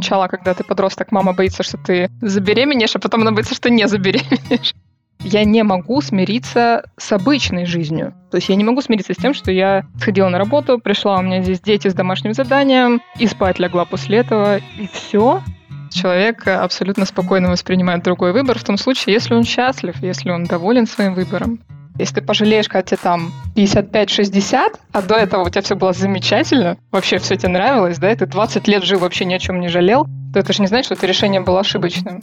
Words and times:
сначала, 0.00 0.28
когда 0.28 0.54
ты 0.54 0.64
подросток, 0.64 1.10
мама 1.10 1.32
боится, 1.32 1.62
что 1.62 1.76
ты 1.76 2.10
забеременеешь, 2.20 2.94
а 2.94 2.98
потом 2.98 3.22
она 3.22 3.32
боится, 3.32 3.54
что 3.54 3.70
не 3.70 3.88
забеременеешь. 3.88 4.74
Я 5.24 5.44
не 5.44 5.64
могу 5.64 6.00
смириться 6.00 6.88
с 6.96 7.10
обычной 7.10 7.66
жизнью. 7.66 8.14
То 8.30 8.36
есть 8.36 8.48
я 8.48 8.54
не 8.54 8.62
могу 8.62 8.80
смириться 8.82 9.14
с 9.14 9.16
тем, 9.16 9.34
что 9.34 9.50
я 9.50 9.84
сходила 10.00 10.28
на 10.28 10.38
работу, 10.38 10.78
пришла, 10.78 11.18
у 11.18 11.22
меня 11.22 11.42
здесь 11.42 11.60
дети 11.60 11.88
с 11.88 11.94
домашним 11.94 12.34
заданием, 12.34 13.02
и 13.18 13.26
спать 13.26 13.58
легла 13.58 13.84
после 13.84 14.18
этого, 14.18 14.58
и 14.58 14.88
все. 14.92 15.42
Человек 15.90 16.46
абсолютно 16.46 17.04
спокойно 17.04 17.50
воспринимает 17.50 18.04
другой 18.04 18.32
выбор 18.32 18.60
в 18.60 18.64
том 18.64 18.78
случае, 18.78 19.14
если 19.14 19.34
он 19.34 19.42
счастлив, 19.42 20.00
если 20.00 20.30
он 20.30 20.44
доволен 20.44 20.86
своим 20.86 21.14
выбором. 21.14 21.58
Если 21.98 22.14
ты 22.14 22.22
пожалеешь, 22.22 22.68
когда 22.68 22.82
тебе 22.82 22.98
там 23.02 23.32
55-60, 23.56 24.78
а 24.92 25.02
до 25.02 25.16
этого 25.16 25.44
у 25.44 25.50
тебя 25.50 25.62
все 25.62 25.74
было 25.74 25.92
замечательно, 25.92 26.76
вообще 26.92 27.18
все 27.18 27.34
тебе 27.34 27.48
нравилось, 27.48 27.98
да, 27.98 28.12
и 28.12 28.14
ты 28.14 28.26
20 28.26 28.68
лет 28.68 28.84
жил, 28.84 29.00
вообще 29.00 29.24
ни 29.24 29.34
о 29.34 29.40
чем 29.40 29.58
не 29.58 29.66
жалел, 29.66 30.06
то 30.32 30.38
это 30.38 30.52
же 30.52 30.62
не 30.62 30.68
значит, 30.68 30.84
что 30.86 30.94
это 30.94 31.06
решение 31.06 31.40
было 31.40 31.58
ошибочным. 31.58 32.22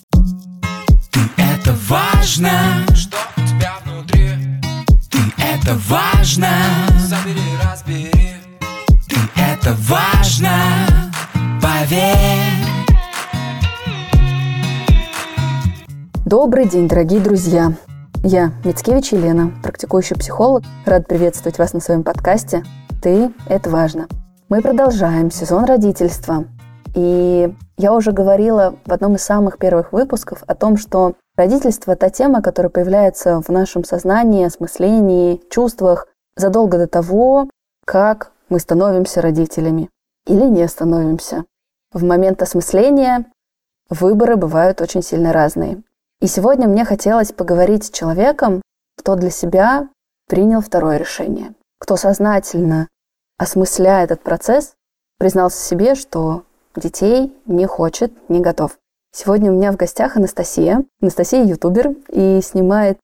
Ты 1.12 1.20
это 1.38 1.76
важно, 1.90 2.52
что 2.96 3.18
у 3.36 3.42
тебя 3.42 3.74
внутри. 3.84 4.30
Ты 5.12 5.20
это 5.44 5.78
важно, 5.90 6.50
забери, 7.00 7.42
разбери. 7.62 8.12
Ты 9.10 9.18
это 9.36 9.76
важно, 9.90 10.54
поверь. 11.62 12.16
Добрый 16.26 16.66
день, 16.66 16.88
дорогие 16.88 17.20
друзья! 17.20 17.74
Я 18.28 18.54
Мицкевич 18.64 19.12
Елена, 19.12 19.52
практикующий 19.62 20.16
психолог. 20.16 20.64
Рад 20.84 21.08
приветствовать 21.08 21.60
вас 21.60 21.74
на 21.74 21.80
своем 21.80 22.04
подкасте 22.04 22.64
«Ты– 23.00 23.32
это 23.48 23.70
важно». 23.70 24.08
Мы 24.50 24.64
продолжаем 24.64 25.30
сезон 25.30 25.66
родительства. 25.66 26.46
И 26.96 27.54
я 27.78 27.94
уже 27.94 28.14
говорила 28.14 28.78
в 28.84 28.92
одном 28.92 29.14
из 29.14 29.22
самых 29.22 29.60
первых 29.60 29.94
выпусков 29.94 30.42
о 30.48 30.56
том, 30.56 30.76
что 30.76 31.14
родительство– 31.38 31.96
та 31.96 32.10
тема, 32.10 32.42
которая 32.42 32.72
появляется 32.72 33.44
в 33.44 33.50
нашем 33.50 33.84
сознании, 33.84 34.48
осмыслении, 34.48 35.40
чувствах 35.52 36.08
задолго 36.36 36.80
до 36.80 36.88
того, 36.88 37.48
как 37.86 38.32
мы 38.50 38.60
становимся 38.60 39.22
родителями 39.22 39.92
или 40.26 40.46
не 40.46 40.68
становимся. 40.68 41.46
В 41.94 42.04
момент 42.04 42.42
осмысления 42.42 43.26
выборы 43.88 44.36
бывают 44.36 44.82
очень 44.82 45.04
сильно 45.04 45.32
разные. 45.32 45.84
И 46.22 46.28
сегодня 46.28 46.68
мне 46.68 46.86
хотелось 46.86 47.32
поговорить 47.32 47.86
с 47.86 47.90
человеком, 47.90 48.62
кто 48.98 49.16
для 49.16 49.30
себя 49.30 49.90
принял 50.28 50.62
второе 50.62 50.98
решение, 50.98 51.54
кто 51.80 51.98
сознательно, 51.98 52.88
осмысляя 53.38 54.06
этот 54.06 54.22
процесс, 54.22 54.74
признался 55.20 55.62
себе, 55.62 55.96
что 55.96 56.44
детей 56.76 57.34
не 57.46 57.66
хочет, 57.66 58.12
не 58.30 58.40
готов. 58.40 58.78
Сегодня 59.14 59.52
у 59.52 59.56
меня 59.56 59.72
в 59.72 59.78
гостях 59.78 60.18
Анастасия. 60.18 60.84
Анастасия 61.02 61.44
ютубер 61.44 61.96
и 62.10 62.42
снимает 62.42 62.98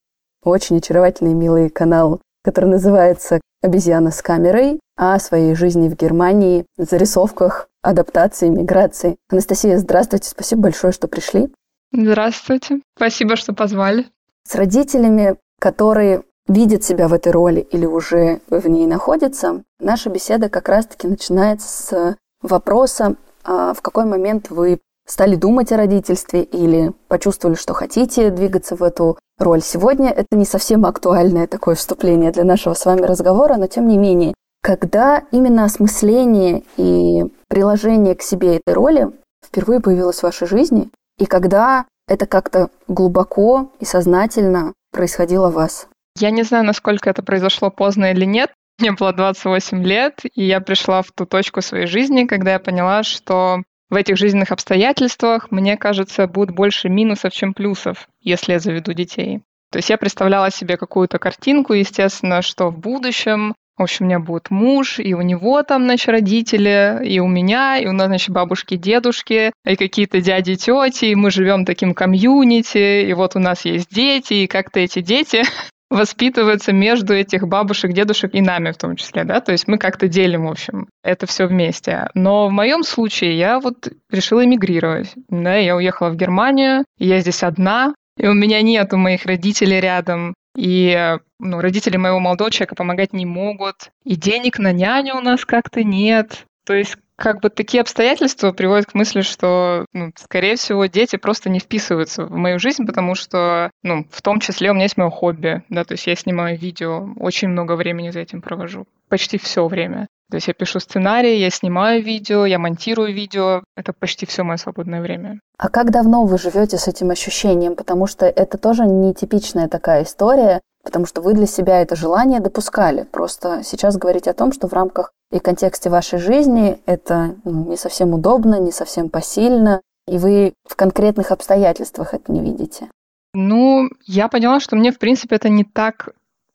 очень 0.43 0.77
очаровательный 0.77 1.33
милый 1.33 1.69
канал, 1.69 2.19
который 2.43 2.69
называется 2.69 3.39
«Обезьяна 3.61 4.11
с 4.11 4.21
камерой» 4.21 4.79
о 4.97 5.19
своей 5.19 5.55
жизни 5.55 5.87
в 5.87 5.95
Германии, 5.95 6.65
зарисовках, 6.77 7.67
адаптации, 7.81 8.49
миграции. 8.49 9.17
Анастасия, 9.29 9.77
здравствуйте, 9.77 10.29
спасибо 10.29 10.63
большое, 10.63 10.91
что 10.91 11.07
пришли. 11.07 11.49
Здравствуйте. 11.93 12.81
Спасибо, 12.95 13.35
что 13.35 13.53
позвали. 13.53 14.07
С 14.47 14.55
родителями, 14.55 15.37
которые 15.59 16.23
видят 16.47 16.83
себя 16.83 17.07
в 17.07 17.13
этой 17.13 17.31
роли 17.31 17.59
или 17.59 17.85
уже 17.85 18.41
в 18.49 18.67
ней 18.67 18.87
находятся, 18.87 19.63
наша 19.79 20.09
беседа 20.09 20.49
как 20.49 20.69
раз-таки 20.69 21.07
начинается 21.07 21.67
с 21.67 22.15
вопроса, 22.41 23.15
а 23.43 23.73
в 23.73 23.81
какой 23.81 24.05
момент 24.05 24.49
вы 24.49 24.79
стали 25.05 25.35
думать 25.35 25.71
о 25.71 25.77
родительстве 25.77 26.43
или 26.43 26.93
почувствовали, 27.07 27.55
что 27.55 27.73
хотите 27.73 28.29
двигаться 28.29 28.75
в 28.75 28.83
эту 28.83 29.17
роль. 29.37 29.61
Сегодня 29.61 30.09
это 30.09 30.27
не 30.31 30.45
совсем 30.45 30.85
актуальное 30.85 31.47
такое 31.47 31.75
вступление 31.75 32.31
для 32.31 32.43
нашего 32.43 32.73
с 32.73 32.85
вами 32.85 33.01
разговора, 33.01 33.55
но 33.57 33.67
тем 33.67 33.87
не 33.87 33.97
менее, 33.97 34.33
когда 34.61 35.23
именно 35.31 35.65
осмысление 35.65 36.63
и 36.77 37.25
приложение 37.49 38.15
к 38.15 38.21
себе 38.21 38.57
этой 38.57 38.73
роли 38.73 39.09
впервые 39.43 39.81
появилось 39.81 40.19
в 40.19 40.23
вашей 40.23 40.47
жизни, 40.47 40.89
и 41.17 41.25
когда 41.25 41.85
это 42.07 42.25
как-то 42.25 42.69
глубоко 42.87 43.71
и 43.79 43.85
сознательно 43.85 44.73
происходило 44.91 45.49
в 45.49 45.53
вас? 45.53 45.87
Я 46.17 46.31
не 46.31 46.43
знаю, 46.43 46.65
насколько 46.65 47.09
это 47.09 47.23
произошло 47.23 47.69
поздно 47.69 48.11
или 48.11 48.25
нет. 48.25 48.51
Мне 48.79 48.91
было 48.93 49.13
28 49.13 49.83
лет, 49.83 50.21
и 50.33 50.43
я 50.43 50.59
пришла 50.59 51.01
в 51.01 51.11
ту 51.11 51.25
точку 51.25 51.61
своей 51.61 51.87
жизни, 51.87 52.25
когда 52.25 52.53
я 52.53 52.59
поняла, 52.59 53.03
что 53.03 53.63
в 53.89 53.95
этих 53.95 54.17
жизненных 54.17 54.51
обстоятельствах, 54.51 55.51
мне 55.51 55.77
кажется, 55.77 56.27
будет 56.27 56.51
больше 56.51 56.89
минусов, 56.89 57.33
чем 57.33 57.53
плюсов, 57.53 58.07
если 58.21 58.53
я 58.53 58.59
заведу 58.59 58.93
детей. 58.93 59.41
То 59.71 59.77
есть 59.77 59.89
я 59.89 59.97
представляла 59.97 60.51
себе 60.51 60.77
какую-то 60.77 61.19
картинку, 61.19 61.73
естественно, 61.73 62.41
что 62.41 62.69
в 62.69 62.77
будущем 62.77 63.53
в 63.77 63.83
общем, 63.83 64.05
у 64.05 64.07
меня 64.09 64.19
будет 64.19 64.51
муж, 64.51 64.99
и 64.99 65.13
у 65.13 65.21
него 65.21 65.63
там, 65.63 65.83
значит, 65.85 66.09
родители, 66.09 66.99
и 67.03 67.19
у 67.19 67.27
меня, 67.27 67.77
и 67.77 67.87
у 67.87 67.91
нас, 67.91 68.07
значит, 68.07 68.29
бабушки, 68.29 68.75
дедушки, 68.75 69.51
и 69.65 69.75
какие-то 69.75 70.21
дяди, 70.21 70.55
тети, 70.55 71.05
и 71.05 71.15
мы 71.15 71.31
живем 71.31 71.65
таким 71.65 71.93
комьюнити, 71.93 73.05
и 73.05 73.13
вот 73.13 73.35
у 73.35 73.39
нас 73.39 73.65
есть 73.65 73.93
дети, 73.93 74.33
и 74.33 74.47
как-то 74.47 74.79
эти 74.79 75.01
дети 75.01 75.43
воспитываются 75.89 76.73
между 76.73 77.13
этих 77.13 77.47
бабушек, 77.47 77.93
дедушек 77.93 78.35
и 78.35 78.41
нами 78.41 78.71
в 78.71 78.77
том 78.77 78.95
числе, 78.95 79.23
да, 79.23 79.41
то 79.41 79.51
есть 79.51 79.67
мы 79.67 79.77
как-то 79.77 80.07
делим, 80.07 80.45
в 80.45 80.51
общем, 80.51 80.87
это 81.03 81.25
все 81.25 81.47
вместе. 81.47 82.09
Но 82.13 82.47
в 82.47 82.51
моем 82.51 82.83
случае 82.83 83.37
я 83.37 83.59
вот 83.59 83.89
решила 84.11 84.45
эмигрировать, 84.45 85.13
да, 85.29 85.55
я 85.55 85.75
уехала 85.75 86.09
в 86.09 86.15
Германию, 86.15 86.85
я 86.99 87.19
здесь 87.19 87.43
одна, 87.43 87.93
и 88.17 88.27
у 88.27 88.33
меня 88.33 88.61
нету 88.61 88.97
моих 88.97 89.25
родителей 89.25 89.79
рядом, 89.79 90.33
и 90.55 91.17
ну, 91.39 91.61
родители 91.61 91.97
моего 91.97 92.19
молодого 92.19 92.51
человека 92.51 92.75
помогать 92.75 93.13
не 93.13 93.25
могут, 93.25 93.91
и 94.03 94.15
денег 94.15 94.59
на 94.59 94.71
няню 94.71 95.15
у 95.17 95.21
нас 95.21 95.45
как-то 95.45 95.83
нет. 95.83 96.45
То 96.65 96.73
есть 96.73 96.97
как 97.15 97.39
бы 97.39 97.49
такие 97.49 97.81
обстоятельства 97.81 98.51
приводят 98.51 98.87
к 98.87 98.95
мысли, 98.95 99.21
что, 99.21 99.85
ну, 99.93 100.11
скорее 100.15 100.55
всего, 100.55 100.87
дети 100.87 101.17
просто 101.17 101.49
не 101.49 101.59
вписываются 101.59 102.25
в 102.25 102.31
мою 102.31 102.57
жизнь, 102.57 102.85
потому 102.85 103.13
что, 103.13 103.69
ну, 103.83 104.07
в 104.09 104.21
том 104.23 104.39
числе 104.39 104.71
у 104.71 104.73
меня 104.73 104.83
есть 104.83 104.97
мое 104.97 105.11
хобби, 105.11 105.63
да, 105.69 105.83
то 105.83 105.93
есть 105.93 106.07
я 106.07 106.15
снимаю 106.15 106.57
видео, 106.57 107.09
очень 107.17 107.49
много 107.49 107.75
времени 107.75 108.09
за 108.09 108.21
этим 108.21 108.41
провожу, 108.41 108.87
почти 109.07 109.37
все 109.37 109.67
время. 109.67 110.07
То 110.31 110.37
есть 110.37 110.47
я 110.47 110.53
пишу 110.53 110.79
сценарий, 110.79 111.39
я 111.39 111.49
снимаю 111.49 112.01
видео, 112.01 112.45
я 112.45 112.57
монтирую 112.57 113.13
видео. 113.13 113.63
Это 113.75 113.91
почти 113.91 114.25
все 114.25 114.43
мое 114.43 114.55
свободное 114.55 115.01
время. 115.01 115.41
А 115.57 115.67
как 115.67 115.91
давно 115.91 116.23
вы 116.23 116.37
живете 116.37 116.77
с 116.77 116.87
этим 116.87 117.09
ощущением? 117.09 117.75
Потому 117.75 118.07
что 118.07 118.25
это 118.25 118.57
тоже 118.57 118.85
нетипичная 118.85 119.67
такая 119.67 120.03
история, 120.03 120.61
потому 120.85 121.05
что 121.05 121.21
вы 121.21 121.33
для 121.33 121.47
себя 121.47 121.81
это 121.81 121.97
желание 121.97 122.39
допускали. 122.39 123.03
Просто 123.03 123.61
сейчас 123.65 123.97
говорить 123.97 124.29
о 124.29 124.33
том, 124.33 124.53
что 124.53 124.69
в 124.69 124.73
рамках 124.73 125.11
и 125.33 125.39
контексте 125.39 125.89
вашей 125.89 126.17
жизни 126.17 126.79
это 126.85 127.35
ну, 127.43 127.69
не 127.69 127.75
совсем 127.75 128.13
удобно, 128.13 128.57
не 128.57 128.71
совсем 128.71 129.09
посильно, 129.09 129.81
и 130.07 130.17
вы 130.17 130.53
в 130.65 130.77
конкретных 130.77 131.31
обстоятельствах 131.31 132.13
это 132.13 132.31
не 132.31 132.39
видите. 132.39 132.87
Ну, 133.33 133.89
я 134.05 134.29
поняла, 134.29 134.61
что 134.61 134.77
мне, 134.77 134.93
в 134.93 134.97
принципе, 134.99 135.35
это 135.35 135.49
не 135.49 135.65
так 135.65 136.09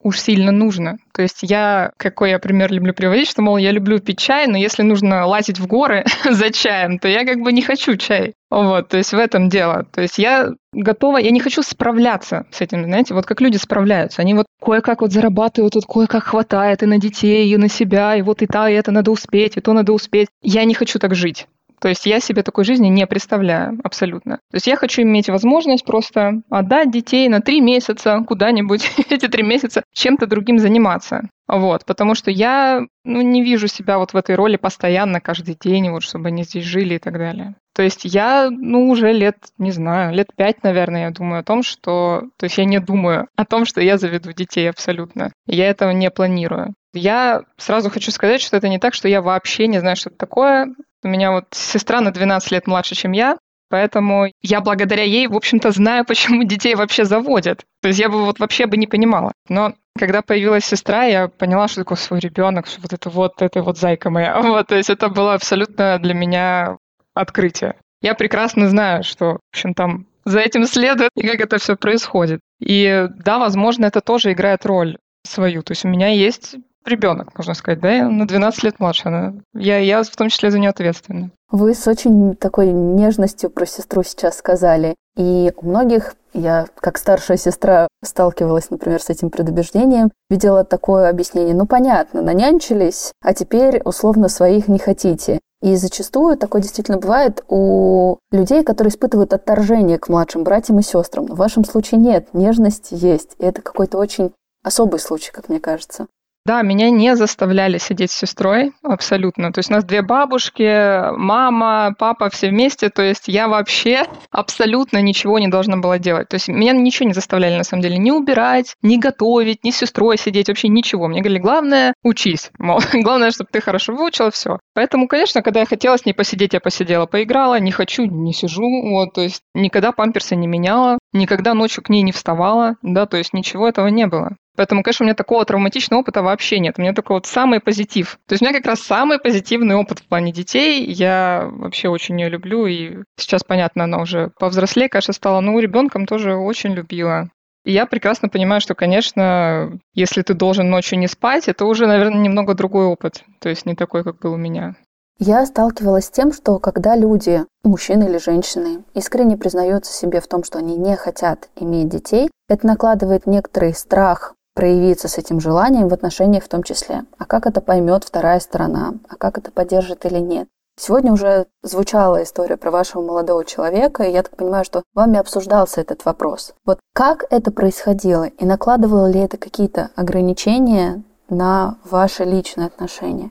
уж 0.06 0.20
сильно 0.20 0.52
нужно. 0.52 0.98
То 1.12 1.22
есть 1.22 1.38
я, 1.42 1.90
какой 1.96 2.30
я 2.30 2.38
пример 2.38 2.72
люблю 2.72 2.94
приводить, 2.94 3.28
что, 3.28 3.42
мол, 3.42 3.56
я 3.56 3.72
люблю 3.72 3.98
пить 3.98 4.20
чай, 4.20 4.46
но 4.46 4.56
если 4.56 4.82
нужно 4.82 5.26
лазить 5.26 5.58
в 5.58 5.66
горы 5.66 6.04
за 6.30 6.50
чаем, 6.50 7.00
то 7.00 7.08
я 7.08 7.24
как 7.24 7.40
бы 7.40 7.52
не 7.52 7.62
хочу 7.62 7.96
чай. 7.96 8.34
Вот, 8.48 8.88
то 8.88 8.98
есть 8.98 9.12
в 9.12 9.18
этом 9.18 9.48
дело. 9.48 9.84
То 9.92 10.02
есть 10.02 10.18
я 10.18 10.50
готова, 10.72 11.18
я 11.18 11.32
не 11.32 11.40
хочу 11.40 11.62
справляться 11.62 12.46
с 12.52 12.60
этим, 12.60 12.84
знаете, 12.84 13.14
вот 13.14 13.26
как 13.26 13.40
люди 13.40 13.56
справляются. 13.56 14.22
Они 14.22 14.34
вот 14.34 14.46
кое-как 14.62 15.00
вот 15.00 15.12
зарабатывают, 15.12 15.74
вот 15.74 15.86
кое-как 15.86 16.22
хватает 16.22 16.84
и 16.84 16.86
на 16.86 16.98
детей, 16.98 17.52
и 17.52 17.56
на 17.56 17.68
себя, 17.68 18.14
и 18.14 18.22
вот 18.22 18.42
и 18.42 18.46
та, 18.46 18.70
и 18.70 18.74
это 18.74 18.92
надо 18.92 19.10
успеть, 19.10 19.56
и 19.56 19.60
то 19.60 19.72
надо 19.72 19.92
успеть. 19.92 20.28
Я 20.40 20.64
не 20.64 20.74
хочу 20.74 21.00
так 21.00 21.16
жить. 21.16 21.48
То 21.80 21.88
есть 21.88 22.06
я 22.06 22.20
себе 22.20 22.42
такой 22.42 22.64
жизни 22.64 22.88
не 22.88 23.06
представляю 23.06 23.78
абсолютно. 23.84 24.36
То 24.50 24.56
есть 24.56 24.66
я 24.66 24.76
хочу 24.76 25.02
иметь 25.02 25.28
возможность 25.28 25.84
просто 25.84 26.42
отдать 26.50 26.90
детей 26.90 27.28
на 27.28 27.40
три 27.40 27.60
месяца 27.60 28.24
куда-нибудь, 28.26 28.90
эти 29.10 29.28
три 29.28 29.42
месяца 29.42 29.82
чем-то 29.92 30.26
другим 30.26 30.58
заниматься. 30.58 31.28
Вот, 31.48 31.84
потому 31.84 32.14
что 32.14 32.30
я 32.30 32.82
ну, 33.04 33.20
не 33.20 33.42
вижу 33.42 33.68
себя 33.68 33.98
вот 33.98 34.12
в 34.12 34.16
этой 34.16 34.34
роли 34.34 34.56
постоянно, 34.56 35.20
каждый 35.20 35.56
день, 35.60 35.90
вот, 35.90 36.02
чтобы 36.02 36.28
они 36.28 36.42
здесь 36.42 36.64
жили 36.64 36.94
и 36.94 36.98
так 36.98 37.14
далее. 37.14 37.54
То 37.76 37.82
есть 37.82 38.06
я, 38.06 38.48
ну, 38.50 38.88
уже 38.88 39.12
лет, 39.12 39.36
не 39.58 39.70
знаю, 39.70 40.14
лет 40.14 40.28
пять, 40.34 40.62
наверное, 40.62 41.02
я 41.02 41.10
думаю 41.10 41.40
о 41.40 41.44
том, 41.44 41.62
что... 41.62 42.22
То 42.38 42.44
есть 42.44 42.56
я 42.56 42.64
не 42.64 42.80
думаю 42.80 43.28
о 43.36 43.44
том, 43.44 43.66
что 43.66 43.82
я 43.82 43.98
заведу 43.98 44.32
детей 44.32 44.70
абсолютно. 44.70 45.30
Я 45.46 45.68
этого 45.68 45.90
не 45.90 46.10
планирую. 46.10 46.72
Я 46.94 47.42
сразу 47.58 47.90
хочу 47.90 48.10
сказать, 48.12 48.40
что 48.40 48.56
это 48.56 48.70
не 48.70 48.78
так, 48.78 48.94
что 48.94 49.08
я 49.08 49.20
вообще 49.20 49.66
не 49.66 49.78
знаю, 49.78 49.94
что 49.96 50.08
это 50.08 50.16
такое. 50.16 50.68
У 51.04 51.08
меня 51.08 51.32
вот 51.32 51.48
сестра 51.50 52.00
на 52.00 52.12
12 52.12 52.50
лет 52.50 52.66
младше, 52.66 52.94
чем 52.94 53.12
я, 53.12 53.36
Поэтому 53.68 54.28
я 54.42 54.60
благодаря 54.60 55.02
ей, 55.02 55.26
в 55.26 55.34
общем-то, 55.34 55.72
знаю, 55.72 56.04
почему 56.08 56.44
детей 56.44 56.74
вообще 56.74 57.04
заводят. 57.04 57.64
То 57.82 57.88
есть 57.88 58.00
я 58.00 58.08
бы 58.08 58.24
вот 58.24 58.38
вообще 58.38 58.66
бы 58.66 58.76
не 58.76 58.86
понимала. 58.86 59.32
Но 59.48 59.74
когда 59.98 60.22
появилась 60.22 60.64
сестра, 60.64 61.04
я 61.04 61.28
поняла, 61.28 61.68
что 61.68 61.80
такое 61.80 61.98
свой 61.98 62.20
ребенок, 62.20 62.68
что 62.68 62.80
вот 62.80 62.92
это 62.92 63.10
вот, 63.10 63.42
это 63.42 63.62
вот 63.62 63.76
зайка 63.76 64.08
моя. 64.08 64.40
Вот, 64.42 64.68
то 64.68 64.76
есть 64.76 64.88
это 64.88 65.08
было 65.08 65.34
абсолютно 65.34 65.98
для 65.98 66.14
меня 66.14 66.76
открытие. 67.16 67.74
Я 68.02 68.14
прекрасно 68.14 68.68
знаю, 68.68 69.02
что, 69.02 69.32
в 69.34 69.38
общем, 69.52 69.74
там 69.74 70.06
за 70.24 70.40
этим 70.40 70.66
следует 70.66 71.10
и 71.16 71.26
как 71.26 71.40
это 71.40 71.58
все 71.58 71.76
происходит. 71.76 72.40
И 72.60 73.08
да, 73.24 73.38
возможно, 73.38 73.86
это 73.86 74.00
тоже 74.00 74.32
играет 74.32 74.66
роль 74.66 74.98
свою. 75.24 75.62
То 75.62 75.72
есть 75.72 75.84
у 75.84 75.88
меня 75.88 76.08
есть 76.08 76.56
ребенок, 76.84 77.36
можно 77.36 77.54
сказать, 77.54 77.80
да, 77.80 78.08
на 78.08 78.26
12 78.26 78.62
лет 78.64 78.80
младше. 78.80 79.02
Она, 79.06 79.34
я, 79.54 79.78
я 79.78 80.02
в 80.02 80.16
том 80.16 80.28
числе 80.28 80.50
за 80.50 80.58
нее 80.58 80.70
ответственна. 80.70 81.30
Вы 81.50 81.74
с 81.74 81.86
очень 81.86 82.34
такой 82.34 82.68
нежностью 82.68 83.50
про 83.50 83.66
сестру 83.66 84.02
сейчас 84.02 84.38
сказали. 84.38 84.94
И 85.16 85.52
у 85.56 85.66
многих, 85.66 86.14
я 86.34 86.66
как 86.76 86.98
старшая 86.98 87.36
сестра 87.36 87.88
сталкивалась, 88.04 88.70
например, 88.70 89.00
с 89.00 89.10
этим 89.10 89.30
предубеждением, 89.30 90.10
видела 90.28 90.64
такое 90.64 91.08
объяснение. 91.08 91.54
Ну, 91.54 91.66
понятно, 91.66 92.20
нанянчились, 92.20 93.12
а 93.22 93.32
теперь 93.32 93.80
условно 93.84 94.28
своих 94.28 94.68
не 94.68 94.78
хотите. 94.78 95.40
И 95.66 95.74
зачастую 95.74 96.36
такое 96.36 96.62
действительно 96.62 96.96
бывает 96.96 97.42
у 97.48 98.18
людей, 98.30 98.62
которые 98.62 98.92
испытывают 98.92 99.32
отторжение 99.32 99.98
к 99.98 100.08
младшим 100.08 100.44
братьям 100.44 100.78
и 100.78 100.82
сестрам. 100.82 101.26
Но 101.26 101.34
в 101.34 101.38
вашем 101.38 101.64
случае 101.64 102.00
нет, 102.00 102.28
нежность 102.34 102.92
есть. 102.92 103.34
И 103.40 103.44
это 103.44 103.62
какой-то 103.62 103.98
очень 103.98 104.32
особый 104.62 105.00
случай, 105.00 105.32
как 105.32 105.48
мне 105.48 105.58
кажется. 105.58 106.06
Да, 106.46 106.62
меня 106.62 106.90
не 106.90 107.16
заставляли 107.16 107.78
сидеть 107.78 108.12
с 108.12 108.18
сестрой 108.18 108.72
абсолютно. 108.84 109.52
То 109.52 109.58
есть 109.58 109.68
у 109.68 109.72
нас 109.72 109.84
две 109.84 110.02
бабушки, 110.02 111.10
мама, 111.16 111.92
папа, 111.98 112.30
все 112.30 112.50
вместе. 112.50 112.88
То 112.88 113.02
есть 113.02 113.26
я 113.26 113.48
вообще 113.48 114.04
абсолютно 114.30 115.02
ничего 115.02 115.40
не 115.40 115.48
должна 115.48 115.78
была 115.78 115.98
делать. 115.98 116.28
То 116.28 116.36
есть 116.36 116.46
меня 116.46 116.70
ничего 116.70 117.08
не 117.08 117.14
заставляли 117.14 117.56
на 117.56 117.64
самом 117.64 117.82
деле 117.82 117.98
ни 117.98 118.12
убирать, 118.12 118.76
ни 118.80 118.96
готовить, 118.96 119.64
ни 119.64 119.72
с 119.72 119.78
сестрой 119.78 120.18
сидеть, 120.18 120.46
вообще 120.46 120.68
ничего. 120.68 121.08
Мне 121.08 121.20
говорили, 121.20 121.40
главное, 121.40 121.94
учись. 122.04 122.52
Мол, 122.60 122.78
главное, 122.92 123.32
чтобы 123.32 123.48
ты 123.50 123.60
хорошо 123.60 123.92
выучила, 123.92 124.30
все. 124.30 124.60
Поэтому, 124.72 125.08
конечно, 125.08 125.42
когда 125.42 125.58
я 125.58 125.66
хотела 125.66 125.98
с 125.98 126.06
ней 126.06 126.12
посидеть, 126.12 126.52
я 126.52 126.60
посидела, 126.60 127.06
поиграла. 127.06 127.58
Не 127.58 127.72
хочу, 127.72 128.04
не 128.04 128.32
сижу. 128.32 128.62
Вот, 128.92 129.14
то 129.14 129.20
есть 129.20 129.42
никогда 129.52 129.90
памперсы 129.90 130.36
не 130.36 130.46
меняла, 130.46 130.98
никогда 131.12 131.54
ночью 131.54 131.82
к 131.82 131.88
ней 131.88 132.02
не 132.02 132.12
вставала, 132.12 132.76
да, 132.82 133.06
то 133.06 133.16
есть 133.16 133.32
ничего 133.32 133.66
этого 133.66 133.88
не 133.88 134.06
было. 134.06 134.36
Поэтому, 134.56 134.82
конечно, 134.82 135.04
у 135.04 135.06
меня 135.06 135.14
такого 135.14 135.44
травматичного 135.44 136.00
опыта 136.00 136.22
вообще 136.22 136.58
нет. 136.58 136.74
У 136.78 136.82
меня 136.82 136.94
только 136.94 137.12
вот 137.12 137.26
самый 137.26 137.60
позитив. 137.60 138.18
То 138.26 138.32
есть 138.32 138.42
у 138.42 138.44
меня 138.46 138.56
как 138.56 138.66
раз 138.66 138.80
самый 138.80 139.18
позитивный 139.18 139.76
опыт 139.76 140.00
в 140.00 140.08
плане 140.08 140.32
детей. 140.32 140.84
Я 140.84 141.48
вообще 141.50 141.88
очень 141.88 142.20
ее 142.20 142.28
люблю. 142.28 142.66
И 142.66 143.02
сейчас, 143.16 143.44
понятно, 143.44 143.84
она 143.84 143.98
уже 143.98 144.30
повзрослее, 144.38 144.88
конечно, 144.88 145.12
стала. 145.12 145.40
Но 145.40 145.58
ребенком 145.58 146.06
тоже 146.06 146.34
очень 146.34 146.72
любила. 146.72 147.28
И 147.64 147.72
я 147.72 147.84
прекрасно 147.86 148.28
понимаю, 148.28 148.60
что, 148.60 148.74
конечно, 148.74 149.78
если 149.92 150.22
ты 150.22 150.34
должен 150.34 150.70
ночью 150.70 150.98
не 150.98 151.08
спать, 151.08 151.48
это 151.48 151.64
уже, 151.64 151.86
наверное, 151.86 152.20
немного 152.20 152.54
другой 152.54 152.86
опыт. 152.86 153.24
То 153.40 153.48
есть 153.48 153.66
не 153.66 153.74
такой, 153.74 154.04
как 154.04 154.20
был 154.20 154.34
у 154.34 154.36
меня. 154.36 154.76
Я 155.18 155.44
сталкивалась 155.46 156.04
с 156.04 156.10
тем, 156.10 156.32
что 156.32 156.58
когда 156.58 156.94
люди, 156.94 157.44
мужчины 157.64 158.04
или 158.04 158.18
женщины, 158.18 158.84
искренне 158.94 159.36
признаются 159.36 159.92
себе 159.92 160.20
в 160.20 160.28
том, 160.28 160.44
что 160.44 160.58
они 160.58 160.76
не 160.76 160.94
хотят 160.94 161.48
иметь 161.56 161.88
детей, 161.88 162.30
это 162.48 162.66
накладывает 162.66 163.26
некоторый 163.26 163.74
страх 163.74 164.34
проявиться 164.56 165.06
с 165.06 165.18
этим 165.18 165.38
желанием 165.38 165.88
в 165.88 165.94
отношениях 165.94 166.42
в 166.42 166.48
том 166.48 166.64
числе. 166.64 167.04
А 167.18 167.26
как 167.26 167.46
это 167.46 167.60
поймет 167.60 168.02
вторая 168.02 168.40
сторона? 168.40 168.94
А 169.08 169.14
как 169.14 169.38
это 169.38 169.52
поддержит 169.52 170.06
или 170.06 170.18
нет? 170.18 170.48
Сегодня 170.78 171.12
уже 171.12 171.46
звучала 171.62 172.22
история 172.22 172.56
про 172.56 172.70
вашего 172.70 173.02
молодого 173.02 173.44
человека, 173.44 174.02
и 174.02 174.12
я 174.12 174.22
так 174.22 174.36
понимаю, 174.36 174.64
что 174.64 174.82
вами 174.94 175.18
обсуждался 175.18 175.80
этот 175.80 176.04
вопрос. 176.04 176.54
Вот 176.64 176.80
как 176.94 177.24
это 177.30 177.50
происходило, 177.50 178.24
и 178.24 178.44
накладывало 178.44 179.10
ли 179.10 179.20
это 179.20 179.36
какие-то 179.36 179.90
ограничения 179.94 181.02
на 181.28 181.76
ваши 181.84 182.24
личные 182.24 182.66
отношения? 182.66 183.30